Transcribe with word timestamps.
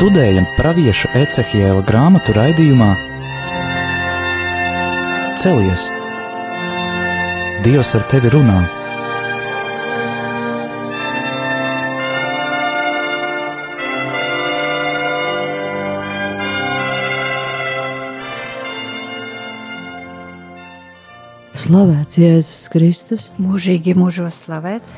Studējam 0.00 0.46
pravieša 0.56 1.10
Ecehiela 1.12 1.82
grāmatu 1.84 2.32
raidījumā 2.32 2.86
Celies! 5.36 5.90
Dievs 7.60 7.90
ar 7.98 8.06
tevi 8.08 8.30
runā! 8.32 8.62
Slavēts 21.52 22.24
Jēzus 22.24 22.66
Kristus, 22.72 23.30
mūžīgi 23.36 24.00
mūžos 24.00 24.46
slavēts, 24.46 24.96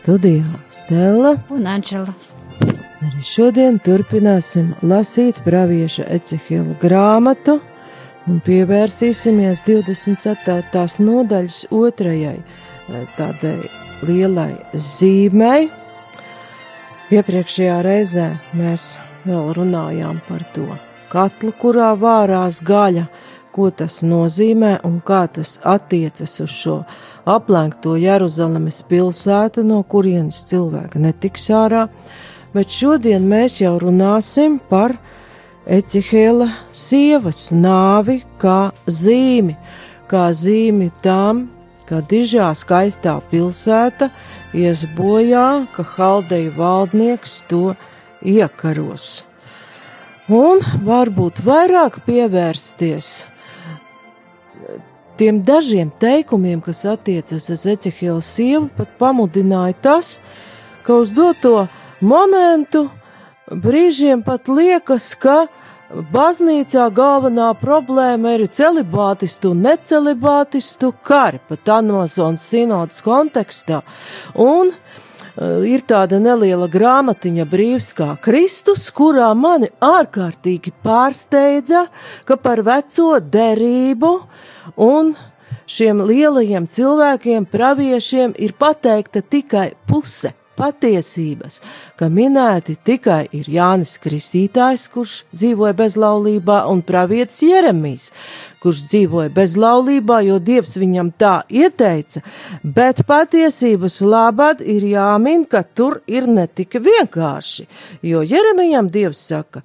studijā 0.00 0.64
Stela. 0.72 1.36
un 1.52 1.74
Anģela. 1.76 2.39
Arī 3.00 3.22
šodien 3.24 3.78
turpināsim 3.80 4.74
lasīt 4.84 5.38
pravieša 5.40 6.04
Ecehila 6.18 6.74
grāmatu 6.82 7.54
un 8.28 8.42
pievērsīsimies 8.44 9.62
24. 9.64 10.84
nodaļas 11.06 11.62
otrajai 11.72 12.36
eh, 12.36 13.06
tādai 13.16 13.56
lielai 14.04 14.52
zīmei. 14.76 15.70
Iepriekšējā 17.08 17.80
reizē 17.88 18.28
mēs 18.60 18.92
vēl 19.24 19.48
runājām 19.56 20.20
par 20.28 20.44
to 20.52 20.68
katlu, 21.08 21.56
kurā 21.56 21.94
vārās 21.96 22.60
gaļa, 22.60 23.08
ko 23.50 23.70
tas 23.72 24.02
nozīmē 24.04 24.76
un 24.84 25.00
kā 25.00 25.24
tas 25.32 25.56
attiecas 25.64 26.36
uz 26.44 26.52
šo 26.52 26.82
aplenkto 27.24 27.96
Jeruzalemes 27.96 28.84
pilsētu, 28.92 29.64
no 29.64 29.80
kurienes 29.88 30.44
cilvēki 30.52 31.00
netiks 31.08 31.48
ārā, 31.56 31.88
bet 32.54 32.72
šodien 32.72 33.26
mēs 33.28 33.60
jau 33.62 33.76
runāsim 33.82 34.58
par 34.70 34.96
Ecihēla 35.70 36.48
sievas 36.72 37.50
nāvi 37.54 38.22
kā 38.40 38.72
zīmi, 38.88 39.54
kā 40.10 40.30
zīmi 40.34 40.88
tam, 41.04 41.44
ka 41.86 42.00
dižā 42.10 42.48
skaistā 42.56 43.18
pilsēta 43.30 44.08
ies 44.56 44.86
bojā, 44.96 45.66
ka 45.74 45.84
haldeju 45.94 46.54
valdnieks 46.56 47.42
to 47.50 47.74
iekaros. 48.22 49.24
Un 50.30 50.62
varbūt 50.86 51.42
vairāk 51.46 52.00
pievērsties 52.06 53.10
tiem 55.20 55.42
dažiem 55.44 55.90
teikumiem, 56.00 56.62
kas 56.64 56.86
attiecas 56.88 57.50
uz 57.52 57.66
Ecehila 57.68 58.22
sievu, 58.24 58.70
pat 58.72 58.94
pamudināja 58.96 59.76
tas, 59.84 60.14
ka 60.86 60.96
uz 61.02 61.12
doto 61.12 61.66
momentu 62.00 62.88
brīžiem 63.50 64.22
pat 64.24 64.48
liekas, 64.48 65.14
ka 65.18 65.46
baznīcā 65.90 66.86
galvenā 66.94 67.50
problēma 67.58 68.36
ir 68.36 68.46
celibātistu 68.46 69.54
un 69.54 69.64
necelibātistu 69.66 70.92
kari, 71.06 71.40
pat 71.48 71.72
Amazonas 71.80 72.46
sinodas 72.46 73.02
kontekstā. 73.02 73.82
Un 74.38 74.70
uh, 74.70 75.64
ir 75.66 75.82
tāda 75.82 76.20
neliela 76.22 76.70
grāmatiņa 76.70 77.46
brīvs 77.50 77.92
kā 77.98 78.12
Kristus, 78.22 78.86
kurā 78.94 79.32
mani 79.34 79.72
ārkārtīgi 79.82 80.72
pārsteidza, 80.84 81.88
ka 82.24 82.38
par 82.38 82.62
veco 82.66 83.16
derību 83.18 84.14
un 84.86 85.16
šiem 85.70 86.02
lielajiem 86.06 86.66
cilvēkiem, 86.70 87.46
praviešiem, 87.50 88.34
ir 88.38 88.54
pateikta 88.58 89.22
tikai 89.22 89.72
puse 89.90 90.34
patiesības, 90.58 91.60
ka 91.96 92.08
minēti 92.12 92.76
tikai 92.84 93.22
ir 93.36 93.48
Jānis 93.50 93.96
Kristītājs, 94.02 94.88
kurš 94.92 95.14
dzīvoja 95.32 95.76
bezlaulībā, 95.78 96.62
un 96.70 96.82
pravietis 96.86 97.42
Jeremijs, 97.46 98.10
kurš 98.60 98.84
dzīvoja 98.90 99.32
bezlaulībā, 99.36 100.20
jo 100.26 100.38
Dievs 100.42 100.76
viņam 100.80 101.12
tā 101.20 101.34
ieteica, 101.48 102.22
bet 102.62 103.04
patiesības 103.08 104.00
labad 104.04 104.60
ir 104.60 104.86
jāmin, 104.90 105.46
ka 105.48 105.62
tur 105.64 106.02
ir 106.10 106.28
ne 106.28 106.46
tik 106.46 106.80
vienkārši, 106.82 107.66
jo 108.10 108.24
Jeremijam 108.26 108.92
Dievs 108.92 109.24
saka, 109.32 109.64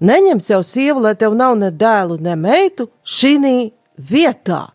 neņem 0.00 0.40
sev 0.44 0.66
sievu, 0.68 1.06
lai 1.06 1.16
tev 1.16 1.36
nav 1.36 1.56
ne 1.58 1.72
dēlu, 1.72 2.20
ne 2.20 2.36
meitu, 2.36 2.90
šī 3.04 3.36
vietā. 3.96 4.66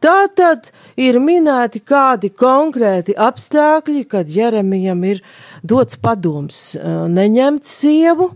Tā 0.00 0.26
tad 0.36 0.70
ir 0.96 1.18
minēti 1.22 1.82
kādi 1.84 2.32
konkrēti 2.32 3.16
apstākļi, 3.16 4.04
kad 4.10 4.30
Jeremijam 4.32 5.04
ir 5.04 5.22
dots 5.62 5.98
padoms 6.00 6.76
neņemt 6.82 7.68
sievu, 7.68 8.32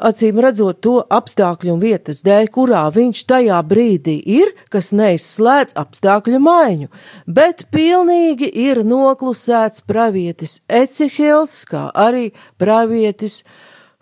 acīm 0.00 0.40
redzot 0.40 0.80
to 0.84 0.94
apstākļu 1.12 1.74
un 1.74 1.82
vietas 1.82 2.22
dēļ, 2.24 2.48
kurā 2.54 2.86
viņš 2.94 3.24
tajā 3.28 3.60
brīdī 3.68 4.16
ir, 4.38 4.52
kas 4.72 4.90
neizslēdz 4.96 5.76
apstākļu 5.80 6.40
maiņu, 6.44 6.90
bet 7.28 7.66
pilnīgi 7.74 8.48
ir 8.68 8.82
noklusēts 8.86 9.84
pravietis 9.88 10.60
Ecihils, 10.68 11.62
kā 11.68 11.88
arī 11.92 12.30
pravietis 12.60 13.42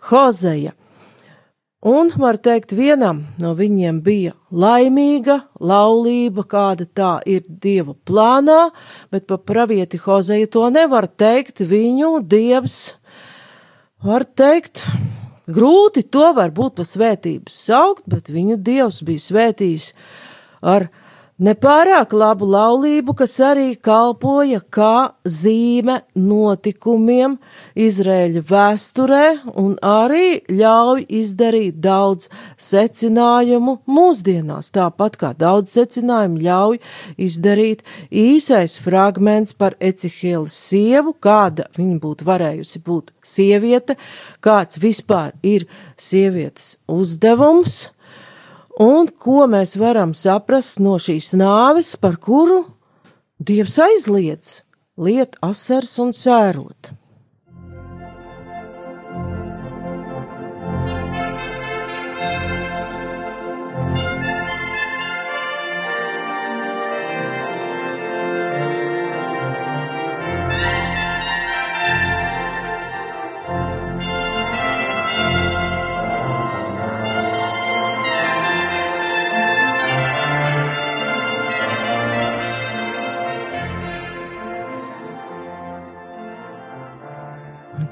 Hozeja. 0.09 0.78
Un, 1.79 2.09
var 2.19 2.35
teikt, 2.43 2.73
vienam 2.75 3.21
no 3.39 3.53
viņiem 3.55 4.01
bija 4.03 4.33
laimīga 4.51 5.37
laulība, 5.63 6.43
kāda 6.43 6.83
tā 6.83 7.11
ir 7.23 7.45
dieva 7.47 7.93
plānā, 8.03 8.73
bet 9.07 9.23
pa 9.29 9.37
pravieti 9.39 9.95
Hozeju 10.03 10.49
to 10.51 10.65
nevar 10.75 11.07
teikt. 11.07 11.63
Viņu 11.63 12.17
dievs, 12.27 12.97
var 14.03 14.27
teikt, 14.27 14.83
grūti 15.47 16.03
to 16.03 16.33
varbūt 16.35 16.75
pa 16.81 16.83
svētības 16.83 17.63
saukt, 17.71 18.03
bet 18.11 18.27
viņu 18.27 18.59
dievs 18.59 18.99
bija 19.07 19.23
svētījis 19.29 19.93
ar 20.59 20.89
Nepārāk 21.39 22.11
labu 22.11 22.43
laulību, 22.51 23.13
kas 23.15 23.37
arī 23.39 23.69
kalpoja 23.79 24.57
kā 24.75 25.15
zīme 25.23 26.01
notikumiem 26.19 27.37
Izrēļa 27.79 28.41
vēsturē 28.49 29.27
un 29.61 29.77
arī 29.79 30.41
ļauj 30.51 31.05
izdarīt 31.21 31.77
daudz 31.79 32.27
secinājumu 32.59 33.77
mūsdienās, 33.87 34.73
tāpat 34.75 35.15
kā 35.21 35.29
daudz 35.39 35.77
secinājumu 35.77 36.43
ļauj 36.43 36.81
izdarīt 37.29 37.85
īsais 38.11 38.75
fragments 38.83 39.55
par 39.55 39.77
Ecihēla 39.79 40.51
sievu, 40.51 41.13
kāda 41.23 41.69
viņa 41.79 42.01
būtu 42.03 42.27
varējusi 42.27 42.83
būt 42.83 43.13
sieviete, 43.23 43.95
kāds 44.43 44.75
vispār 44.83 45.31
ir 45.39 45.69
sievietes 45.95 46.75
uzdevums 46.91 47.85
un 48.79 49.09
ko 49.11 49.43
mēs 49.51 49.75
varam 49.79 50.15
saprast 50.15 50.79
no 50.79 50.95
šīs 51.01 51.33
nāves, 51.37 51.95
par 51.99 52.17
kuru 52.17 52.63
Dievs 53.39 53.77
aizliedz 53.79 54.61
liet 54.99 55.37
asars 55.45 55.93
un 56.03 56.09
sērot. 56.15 56.91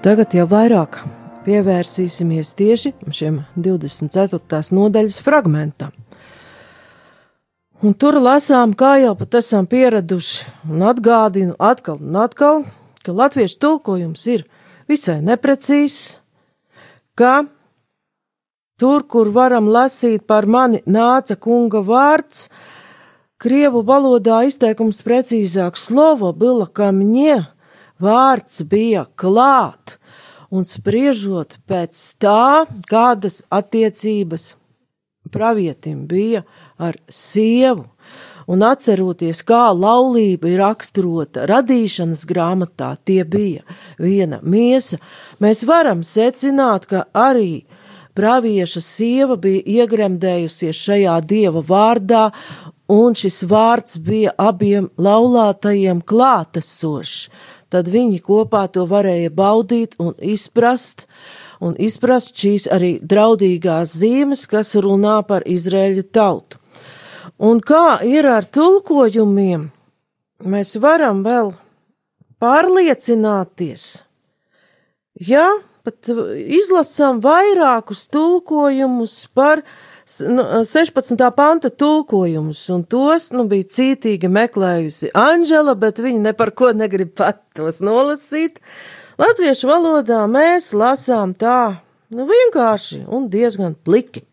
Tagad 0.08 0.32
jau 0.32 0.46
vairāk 0.48 1.02
pievērsīsimies 1.44 2.54
tieši 2.56 2.94
šiem 3.12 3.42
24. 3.60 4.62
nodaļas 4.72 5.18
fragmentam. 5.20 5.90
Un 7.84 7.92
tur 7.92 8.16
lasām, 8.24 8.72
kā 8.72 8.94
jau 9.02 9.18
pat 9.20 9.36
esam 9.42 9.68
pieraduši, 9.68 10.46
un 10.72 10.86
atgādinu 10.88 11.58
atkal 11.60 12.00
un 12.00 12.16
atkal, 12.24 12.64
ka 13.04 13.18
latviešu 13.18 13.60
tulkojums 13.66 14.24
ir 14.32 14.46
visai 14.88 15.18
neprecīzs, 15.28 16.22
ka 17.20 17.44
tur, 18.80 19.04
kur 19.12 19.34
varam 19.36 19.68
lasīt 19.68 20.24
par 20.24 20.48
mani 20.48 20.86
nāca 20.88 21.36
kunga 21.36 21.84
vārds, 21.84 22.48
krievu 23.44 23.84
valodā 23.84 24.46
izteikums 24.48 25.04
precīzāk 25.04 25.76
slovo 25.76 26.32
bila 26.32 26.72
kamņie, 26.72 27.42
vārds 28.00 28.64
bija 28.72 29.04
klāt, 29.20 29.97
un 30.52 30.66
spriežot 30.68 31.58
pēc 31.68 32.04
tā, 32.22 32.66
kādas 32.90 33.44
attiecības 33.50 34.56
pravietim 35.32 36.06
bija 36.08 36.44
ar 36.78 36.98
sievu. 37.10 37.86
un 38.48 38.64
atceroties, 38.64 39.42
kā 39.44 39.74
laulība 39.76 40.48
ir 40.48 40.62
raksturota 40.64 41.44
radīšanas 41.50 42.24
grāmatā, 42.30 42.94
tie 43.04 43.26
bija 43.28 43.66
viena 44.00 44.40
miesa, 44.40 45.02
mēs 45.44 45.66
varam 45.68 46.00
secināt, 46.00 46.88
ka 46.88 47.04
arī 47.12 47.66
pravieša 48.16 48.82
sieva 48.82 49.36
bija 49.36 49.84
iegremdējusies 49.84 50.80
šajā 50.80 51.18
dieva 51.28 51.60
vārdā, 51.60 52.30
un 52.88 53.18
šis 53.20 53.44
vārds 53.52 54.00
bija 54.00 54.32
abiem 54.40 54.88
laulātajiem 54.96 56.02
klātesošs. 56.08 57.28
Tad 57.74 57.90
viņi 57.92 58.22
kopā 58.24 58.66
to 58.72 58.86
varēja 58.88 59.32
baudīt 59.36 59.98
un 60.00 60.14
izprast, 60.24 61.04
un 61.60 61.76
izprast 61.76 62.38
šīs 62.40 62.70
arī 62.72 62.94
draudīgās 63.04 63.98
zīmes, 64.00 64.46
kas 64.48 64.76
runā 64.80 65.20
par 65.28 65.44
Izraēļa 65.44 66.06
tautu. 66.16 66.62
Un 67.38 67.60
kā 67.62 68.00
ir 68.08 68.26
ar 68.30 68.48
tulkojumiem, 68.48 69.68
mēs 70.48 70.78
varam 70.82 71.22
vēl 71.26 71.52
pārliecināties. 72.42 73.90
Ja 75.28 75.50
pat 75.88 76.10
izlasām 76.12 77.22
vairākus 77.24 78.08
tulkojumus 78.12 79.22
par 79.38 79.62
16. 80.08 81.20
Nu, 81.20 81.32
panta 81.36 81.70
tulkojumus, 81.70 82.70
un 82.70 82.84
tos 82.88 83.28
nu, 83.36 83.44
bija 83.52 83.68
cītīgi 83.68 84.30
meklējusi 84.32 85.12
Anģela, 85.12 85.76
bet 85.76 86.00
viņa 86.00 86.22
ne 86.30 86.34
par 86.38 86.54
ko 86.56 86.72
negrib 86.72 87.12
pat 87.20 87.42
tos 87.58 87.82
nolasīt. 87.84 88.62
Latviešu 89.20 89.68
valodā 89.68 90.22
mēs 90.32 90.72
lasām 90.78 91.34
tā, 91.36 91.82
nu 92.16 92.24
vienkārši 92.30 93.02
un 93.12 93.28
diezgan 93.34 93.76
pliki. 93.76 94.24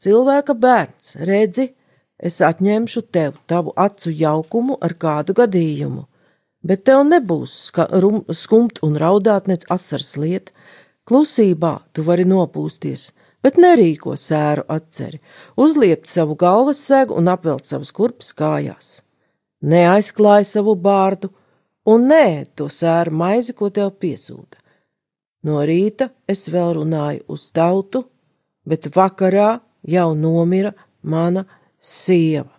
Cilvēka 0.00 0.54
bērns, 0.54 1.16
redzi, 1.18 1.72
es 2.16 2.38
atņemšu 2.46 3.02
tev 3.10 3.40
tavu 3.50 3.74
acu 3.74 4.14
jaukumu 4.14 4.78
ar 4.78 4.94
kādu 4.94 5.34
gadījumu, 5.34 6.06
bet 6.62 6.86
tev 6.86 7.02
nebūs 7.08 7.72
skumt 8.44 8.78
un 8.86 8.94
raudāt 9.00 9.50
nec 9.50 9.66
asars 9.74 10.14
liet, 10.20 10.54
klusībā 11.10 11.80
tu 11.92 12.06
vari 12.06 12.28
nopūsties, 12.28 13.10
bet 13.42 13.58
nerīko 13.60 14.16
sēru 14.18 14.64
atceri, 14.68 15.20
uzliept 15.56 16.10
savu 16.10 16.36
galvas 16.36 16.82
segu 16.86 17.16
un 17.20 17.30
apvelt 17.32 17.66
savas 17.66 17.92
kurpes 17.96 18.32
kājās. 18.36 19.00
Neaizklāj 19.60 20.46
savu 20.48 20.76
bārdu 20.76 21.30
un 21.88 22.08
nē 22.08 22.46
to 22.56 22.68
sēru 22.72 23.12
maizi, 23.22 23.54
ko 23.56 23.70
tev 23.70 23.92
piesūta. 24.00 24.60
No 25.44 25.62
rīta 25.64 26.10
es 26.28 26.48
vēl 26.52 26.74
runāju 26.76 27.24
uz 27.32 27.48
tautu, 27.56 28.04
bet 28.68 28.90
vakarā 28.94 29.60
jau 29.88 30.12
nomira 30.14 30.72
mana 31.02 31.46
sieva. 31.80 32.50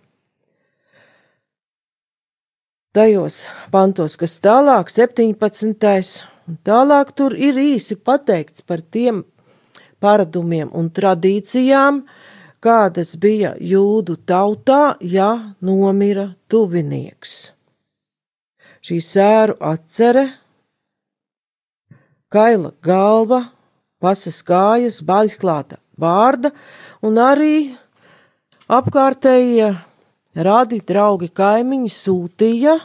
Tajos 2.92 3.46
pantos, 3.72 4.18
kas 4.20 4.34
tālāk, 4.44 4.90
17. 4.92 6.26
un 6.50 6.58
tālāk 6.66 7.14
tur 7.16 7.32
ir 7.32 7.56
īsi 7.56 7.96
pateikts 7.96 8.66
par 8.66 8.82
tiem 8.82 9.22
paradumiem 10.02 10.70
un 10.74 10.90
tradīcijām, 10.90 12.02
kādas 12.62 13.14
bija 13.22 13.54
jūdu 13.58 14.18
tautā, 14.26 14.96
ja 15.00 15.54
nomira 15.62 16.32
tuvinieks. 16.50 17.52
Šī 18.82 18.98
sēru 18.98 19.56
atcere, 19.62 20.26
kaila 22.32 22.72
galva, 22.82 23.44
pasas 24.02 24.42
kājas, 24.42 24.98
baizklāta 25.06 25.78
vārda 25.98 26.50
un 27.06 27.20
arī 27.22 27.54
Apkārtējie 28.72 29.66
radi, 30.38 30.78
draugi, 30.86 31.28
kaimiņi 31.34 31.90
sūtīja 31.92 32.76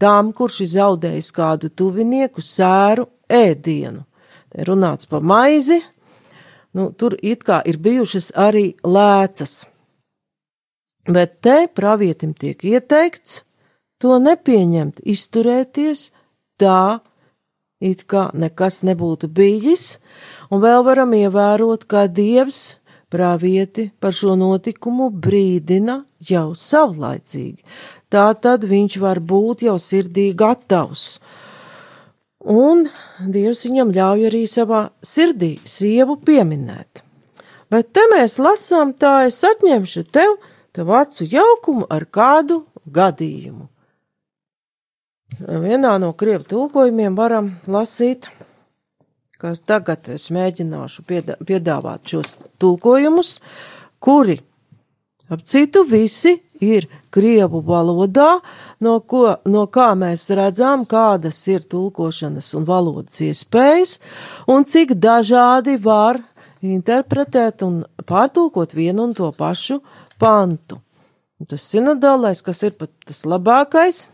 tam, 0.00 0.30
kurš 0.32 0.62
ir 0.64 0.70
zaudējis 0.76 1.28
kādu 1.36 1.68
tuvinieku, 1.76 2.40
sēru 2.40 3.04
ēdienu. 3.28 4.06
Runāts 4.64 5.10
par 5.10 5.20
maizi, 5.20 5.80
nu, 6.76 6.90
tur 6.92 7.16
it 7.22 7.44
kā 7.46 7.60
ir 7.66 7.80
bijušas 7.82 8.32
arī 8.36 8.74
lēcas. 8.84 9.66
Bet 11.10 11.40
te 11.44 11.66
pravietim 11.74 12.34
tiek 12.36 12.60
ieteikts 12.64 13.42
to 14.00 14.18
nepieņemt, 14.22 15.00
izturēties 15.04 16.10
tā, 16.60 17.00
it 17.80 18.04
kā 18.08 18.28
nekas 18.36 18.82
nebūtu 18.86 19.28
bijis, 19.32 19.98
un 20.52 20.62
vēl 20.64 20.84
varam 20.86 21.14
ievērot, 21.16 21.86
kā 21.88 22.06
Dievs 22.08 22.80
pravieti 23.10 23.90
par 24.00 24.14
šo 24.14 24.36
notikumu 24.38 25.10
brīdina 25.10 26.02
jau 26.30 26.52
savlaicīgi. 26.54 27.64
Tā 28.10 28.30
tad 28.42 28.64
viņš 28.66 28.98
var 29.02 29.20
būt 29.20 29.64
jau 29.66 29.76
sirdī 29.78 30.30
gatavs. 30.36 31.20
Un 32.40 32.86
Dievs 33.28 33.66
viņam 33.66 33.92
ļauj 33.92 34.26
arī 34.30 34.44
savā 34.48 34.86
sirdī 35.04 35.56
sievu 35.68 36.16
pieminēt. 36.24 37.02
Bet 37.70 37.92
te 37.94 38.06
mēs 38.10 38.38
lasām 38.40 38.94
tā, 38.96 39.26
es 39.28 39.42
atņemšu 39.44 40.06
tev, 40.10 40.38
tev 40.72 40.90
acu 40.96 41.28
jaukumu 41.28 41.86
ar 41.90 42.08
kādu 42.08 42.64
gadījumu. 42.88 43.68
Vienā 45.40 45.94
no 46.02 46.10
krievu 46.18 46.48
tulkojumiem 46.48 47.14
varam 47.14 47.52
lasīt 47.70 48.26
kas 49.40 49.62
tagad 49.64 50.08
es 50.12 50.28
mēģināšu 50.34 51.04
piedāvāt 51.48 52.12
šos 52.12 52.36
tulkojumus, 52.60 53.38
kuri, 54.02 54.36
ap 55.32 55.44
citu, 55.48 55.84
visi 55.88 56.36
ir 56.63 56.87
krievu 57.13 57.61
valodā, 57.65 58.39
no, 58.79 58.99
ko, 59.01 59.37
no 59.45 59.65
kā 59.67 59.91
mēs 59.97 60.27
redzam, 60.35 60.85
kādas 60.85 61.39
ir 61.51 61.67
tulkošanas 61.69 62.53
un 62.57 62.65
valodas 62.67 63.19
iespējas, 63.25 63.99
un 64.47 64.65
cik 64.65 64.95
dažādi 64.99 65.77
var 65.81 66.21
interpretēt 66.65 67.63
un 67.65 67.83
pārtulkot 68.07 68.73
vienu 68.73 69.09
un 69.09 69.13
to 69.13 69.29
pašu 69.35 69.81
pantu. 70.19 70.81
Un 71.39 71.49
tas 71.51 71.63
sinodālais, 71.67 72.41
kas 72.41 72.63
ir 72.63 72.77
pat 72.79 72.91
tas 73.05 73.25
labākais, 73.27 74.05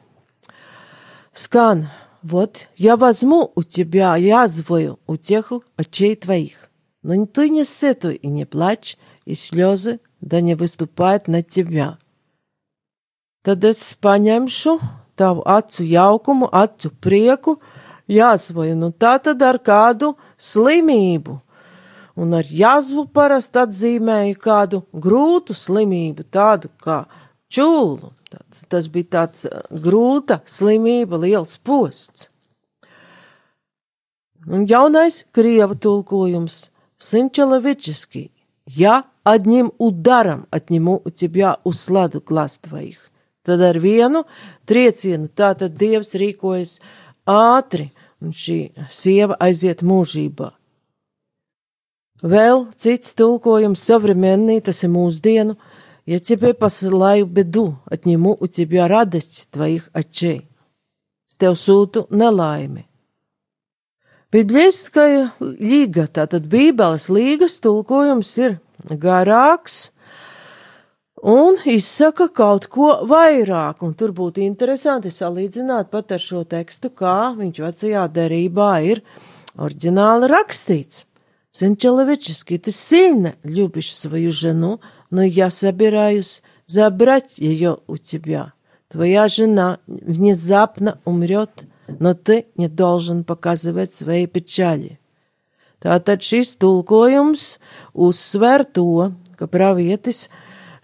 skan 1.33 1.87
Вот 2.21 2.67
я 2.77 2.97
возьму 2.97 3.51
у 3.55 3.63
тебя 3.63 4.15
язвую 4.15 4.99
утеху 5.07 5.63
очей 5.75 6.15
твоих. 6.15 6.69
Но 7.01 7.25
ты 7.25 7.49
не 7.49 7.63
сетуй 7.63 8.15
и 8.15 8.27
не 8.27 8.45
плачь, 8.45 8.97
и 9.25 9.33
слезы 9.33 9.99
да 10.19 10.39
не 10.39 10.55
выступают 10.55 11.27
на 11.27 11.41
тебя. 11.41 11.97
Tad 13.45 13.63
es 13.65 13.81
paņemšu 13.97 14.75
tavu 15.17 15.43
acu 15.45 15.83
jaukumu, 15.85 16.49
acu 16.51 16.91
prieku, 17.01 17.55
jāsvoju, 18.09 18.75
nu 18.77 18.91
tā 18.91 19.15
tad 19.23 19.41
ar 19.41 19.57
kādu 19.61 20.13
slimību. 20.37 21.39
Un 22.21 22.35
ar 22.37 22.45
jāzvu 22.45 23.05
parasti 23.13 23.61
atzīmēju 23.61 24.37
kādu 24.41 24.81
grūtu 24.93 25.55
slimību, 25.57 26.27
tādu 26.29 26.69
kā 26.83 27.05
čūlu. 27.51 28.11
Tāds, 28.31 28.65
tas 28.71 28.87
bija 28.91 29.09
tāds 29.17 29.47
uh, 29.47 29.63
grūta 29.71 30.41
slimība, 30.47 31.19
liels 31.23 31.57
posts. 31.57 32.29
Un 34.47 34.65
jaunais 34.69 35.23
krieva 35.35 35.75
tulkojums 35.75 36.71
Sinčelevičiski. 37.01 38.31
Ja 38.65 39.05
одним 39.23 39.73
ударом 39.79 40.47
отниму 40.51 41.01
у 41.03 41.09
тебя 41.09 41.57
усладу 41.63 42.21
глаз 42.21 42.59
твоих. 42.59 43.11
Tad 43.45 43.61
ar 43.65 43.79
vienu 43.81 44.23
triecienu 44.69 45.31
tātad 45.33 45.73
Dievs 45.77 46.13
rīkojas 46.13 46.77
ātri, 47.25 47.89
un 48.21 48.33
šī 48.33 48.71
sieva 48.89 49.37
aiziet 49.41 49.81
mūžībā. 49.81 50.51
Vēl 52.21 52.67
cits 52.77 53.15
tulkojums 53.17 53.81
savremenī, 53.81 54.59
tas 54.61 54.83
ir 54.85 54.91
mūsdienu, 54.93 55.57
Я 56.05 56.19
тебе 56.19 56.53
посылаю 56.53 57.25
беду, 57.25 57.77
отниму 57.85 58.35
у 58.39 58.47
тебя 58.47 58.87
радость 58.87 59.49
твоих 59.51 59.89
очей. 59.93 60.47
Es 61.29 61.37
tev 61.39 61.55
sūtu 61.55 62.09
nelaimi. 62.11 62.83
Bibliskā 64.27 65.31
līga, 65.39 66.09
tātad 66.11 66.49
Bībeles 66.51 67.07
līgas 67.07 67.55
tulkojums 67.63 68.31
ir 68.41 68.57
garāks 68.91 69.93
un 71.21 71.57
izsaka 71.65 72.27
kaut 72.27 72.67
ko 72.71 73.01
vairāk, 73.07 73.83
un 73.85 73.93
tur 73.93 74.11
būtu 74.15 74.41
interesanti 74.45 75.11
salīdzināt 75.13 75.91
pat 75.91 76.11
ar 76.11 76.19
šo 76.23 76.43
tekstu, 76.43 76.89
kā 76.89 77.33
viņš 77.37 77.61
vecajā 77.61 78.07
derībā 78.09 78.73
ir 78.87 79.03
oriģināli 79.57 80.31
rakstīts. 80.31 81.05
Сенчеловечески 81.51 82.57
ты 82.57 82.71
сильно 82.71 83.35
любишь 83.43 83.93
свою 83.93 84.31
жену, 84.31 84.79
но 85.09 85.21
я 85.21 85.49
собираюсь 85.49 86.43
забрать 86.65 87.37
ее 87.39 87.79
у 87.87 87.97
тебя. 87.97 88.53
Твоя 88.87 89.27
жена 89.27 89.79
внезапно 89.85 90.99
умрет, 91.03 91.65
но 91.99 92.13
ты 92.13 92.45
не 92.55 92.69
должен 92.69 93.25
показывать 93.25 93.93
свои 93.93 94.27
pečaļi. 94.27 94.97
Tātad 95.81 96.21
šis 96.21 96.55
tulkojums 96.61 97.57
uzsver 97.97 98.63
to, 98.69 99.11
ka 99.35 99.49
pravietis 99.49 100.29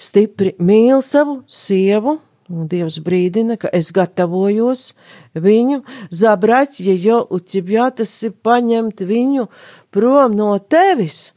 stipri 0.03 0.55
mīl 0.59 1.03
savu 1.07 1.41
sievu, 1.47 2.19
un 2.53 2.69
Dievs 2.69 2.99
brīdina, 3.05 3.57
ka 3.61 3.71
es 3.73 3.93
gatavojos 3.95 4.93
viņu 5.35 5.83
zabrać, 6.13 6.81
ja 6.85 6.97
jau 6.99 7.21
ucibjā 7.39 7.91
tas 7.97 8.13
ir 8.27 8.35
paņemt 8.45 9.05
viņu 9.09 9.49
prom 9.95 10.35
no 10.37 10.57
tevis. 10.59 11.33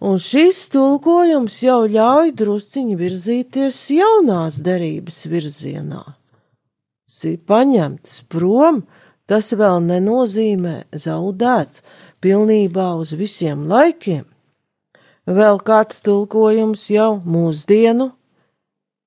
Un 0.00 0.20
šis 0.20 0.66
tulkojums 0.74 1.56
jau 1.64 1.80
ļauj 1.88 2.34
drusciņi 2.36 2.98
virzīties 3.00 3.78
jaunās 3.96 4.60
derības 4.64 5.22
virzienā. 5.32 6.02
Si 7.08 7.38
paņemts 7.40 8.20
prom, 8.28 8.82
tas 9.26 9.54
vēl 9.56 9.80
nenozīmē 9.88 10.76
zaudēts 10.92 11.80
pilnībā 12.20 12.90
uz 13.00 13.14
visiem 13.16 13.64
laikiem. 13.70 14.26
Vēl 15.25 15.61
kāds 15.61 16.01
tulkojums 16.01 16.89
jau 16.89 17.21
mūsdienu 17.21 18.11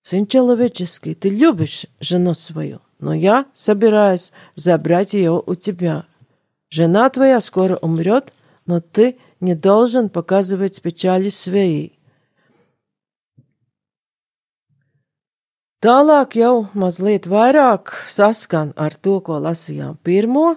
Сын 0.04 0.26
человеческий, 0.26 1.14
ты 1.14 1.30
любишь 1.30 1.86
жену 1.98 2.34
свою, 2.34 2.82
но 2.98 3.14
я 3.14 3.46
собираюсь 3.54 4.32
забрать 4.54 5.14
ее 5.14 5.42
у 5.44 5.54
тебя. 5.54 6.04
Жена 6.68 7.08
твоя 7.08 7.40
скоро 7.40 7.76
умрет, 7.76 8.34
но 8.66 8.82
ты 8.82 9.16
не 9.40 9.54
должен 9.54 10.10
показывать 10.10 10.82
печали 10.82 11.30
своей. 11.30 11.98
Tālāk 15.80 16.36
jau 16.36 16.68
mazliet 16.72 17.24
vairāk 17.28 17.92
saskan 18.08 18.72
ar 18.76 18.92
to, 18.96 19.20
ko 19.20 19.40
lasījām 19.40 19.96
pirmo. 20.04 20.56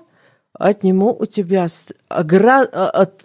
Отниму 0.54 1.16
у 1.20 1.26
тебя 1.26 1.68
от, 2.10 3.24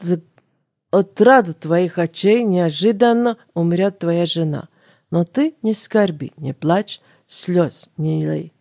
отраду 0.91 1.53
твоих 1.53 1.97
очей 1.97 2.43
неожиданно 2.43 3.37
умрет 3.53 3.99
твоя 3.99 4.25
жена 4.25 4.69
но 5.11 5.23
ты 5.23 5.55
не 5.61 5.73
скорби, 5.73 6.33
не 6.37 6.53
плачь, 6.53 7.01
слез 7.27 7.89
не 7.97 8.25
lej. 8.25 8.51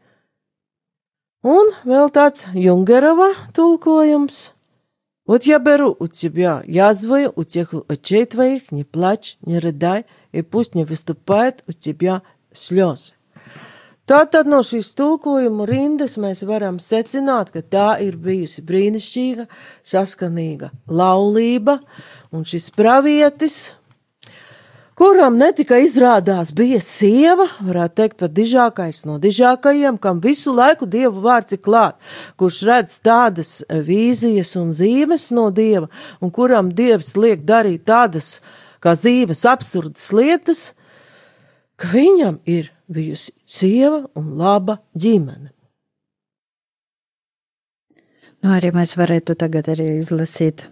Un 1.42 1.70
vēl 1.84 2.10
tāds 2.10 2.46
Jungerova 2.54 3.34
tulkojums. 3.54 4.52
Вот 5.26 5.44
я 5.44 5.58
беру 5.58 5.96
у 5.98 6.06
тебя 6.06 6.62
язвою 6.66 7.32
у 7.34 7.44
тех 7.44 7.74
очей 7.88 8.26
твоих, 8.26 8.70
не 8.70 8.84
плачь, 8.84 9.38
не 9.42 9.58
рыдай, 9.58 10.06
и 10.32 10.42
пусть 10.42 10.74
не 10.74 10.84
выступает 10.84 11.64
у 11.66 11.72
тебя 11.72 12.22
слезы. 12.52 13.12
Tātad 14.06 14.46
no 14.46 14.60
šīs 14.62 14.92
tulkojuma 14.94 15.64
rindas 15.66 16.12
mēs 16.22 16.44
varam 16.46 16.76
secināt, 16.78 17.48
ka 17.50 17.58
tā 17.58 17.86
ir 18.04 18.14
bijusi 18.22 18.62
brīnišķīga, 18.62 19.48
saskanīga 19.82 20.68
laulība, 20.86 21.80
un 22.30 22.44
šis 22.46 22.68
pravietis, 22.76 23.56
kuram 24.94 25.40
ne 25.40 25.48
tikai 25.58 25.80
izrādās 25.88 26.54
bija 26.54 26.78
sieva, 26.78 27.48
varētu 27.66 27.98
teikt, 27.98 28.16
pat 28.22 28.36
dižākais 28.36 29.02
no 29.10 29.18
dižākajiem, 29.18 29.98
kam 29.98 30.22
visu 30.22 30.54
laiku 30.54 30.86
dievu 30.86 31.26
vārds 31.26 31.58
ir 31.58 31.64
klāt, 31.66 31.98
kurš 32.38 32.62
redz 32.70 32.96
tādas 33.02 33.52
vīzijas 33.66 34.54
un 34.62 34.70
zīmes 34.70 35.32
no 35.34 35.50
dieva, 35.50 35.90
un 36.22 36.30
kuram 36.30 36.70
dievs 36.70 37.16
liek 37.18 37.42
darīt 37.42 37.82
tādas 37.90 38.36
kā 38.78 38.94
zīves 38.94 39.42
absurdas 39.50 40.12
lietas, 40.14 40.68
ka 41.76 41.92
viņam 41.92 42.40
ir 42.48 42.72
bijusi 42.88 43.34
sieva 43.44 44.04
un 44.16 44.32
laba 44.38 44.80
ģimene. 44.96 45.52
Nu, 48.44 48.52
arī 48.54 48.70
mēs 48.70 48.94
varētu 48.98 49.34
tagad 49.38 49.66
arī 49.72 49.96
izlasīt 49.98 50.68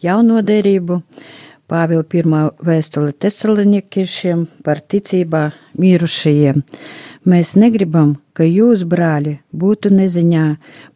jauno 0.00 0.40
derību. 0.42 1.02
Pāvila 1.68 2.04
pirmā 2.08 2.38
vēstule 2.64 3.12
tesalonikiešiem 3.12 4.46
par 4.64 4.78
ticībā 4.80 5.42
mirušajiem. 5.76 6.62
Mēs 7.28 7.50
negribam, 7.60 8.14
ka 8.32 8.46
jūs, 8.48 8.86
brāļi, 8.88 9.34
būtu 9.52 9.92
neziņā 9.92 10.46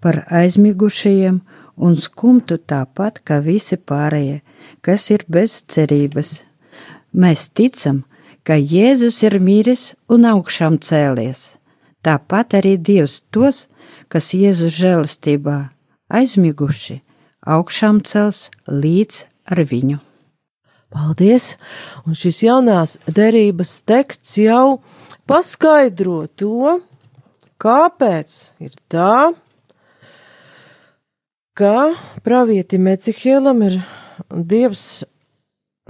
par 0.00 0.22
aizmigušajiem 0.32 1.42
un 1.76 1.98
skumtu 2.00 2.56
tāpat 2.56 3.20
kā 3.28 3.42
visi 3.44 3.76
pārējie, 3.76 4.40
kas 4.80 5.10
ir 5.12 5.26
bez 5.28 5.58
cerības. 5.68 6.38
Mēs 7.12 7.50
ticam, 7.52 8.06
ka 8.46 8.56
Jēzus 8.58 9.22
ir 9.26 9.38
miris 9.42 9.92
un 10.10 10.26
augšām 10.28 10.78
cēlies. 10.82 11.56
Tāpat 12.02 12.58
arī 12.58 12.76
Dievs 12.78 13.20
tos, 13.30 13.66
kas 14.10 14.32
Jēzus 14.34 14.74
žēlastībā 14.74 15.58
aizmiguši, 16.12 17.00
augšām 17.46 18.02
cels 18.06 18.48
līdz 18.66 19.22
ar 19.52 19.62
viņu. 19.70 20.00
Paldies! 20.92 21.54
Un 22.04 22.18
šis 22.18 22.42
jaunās 22.44 22.98
derības 23.06 23.78
teksts 23.88 24.36
jau 24.42 24.82
paskaidro 25.30 26.26
to, 26.36 26.82
kāpēc 27.62 28.36
ir 28.60 28.74
tā, 28.92 29.32
ka 31.56 31.74
pravietim 32.26 32.90
Ecihēlam 32.92 33.64
ir 33.70 33.80
Dievs 34.28 35.04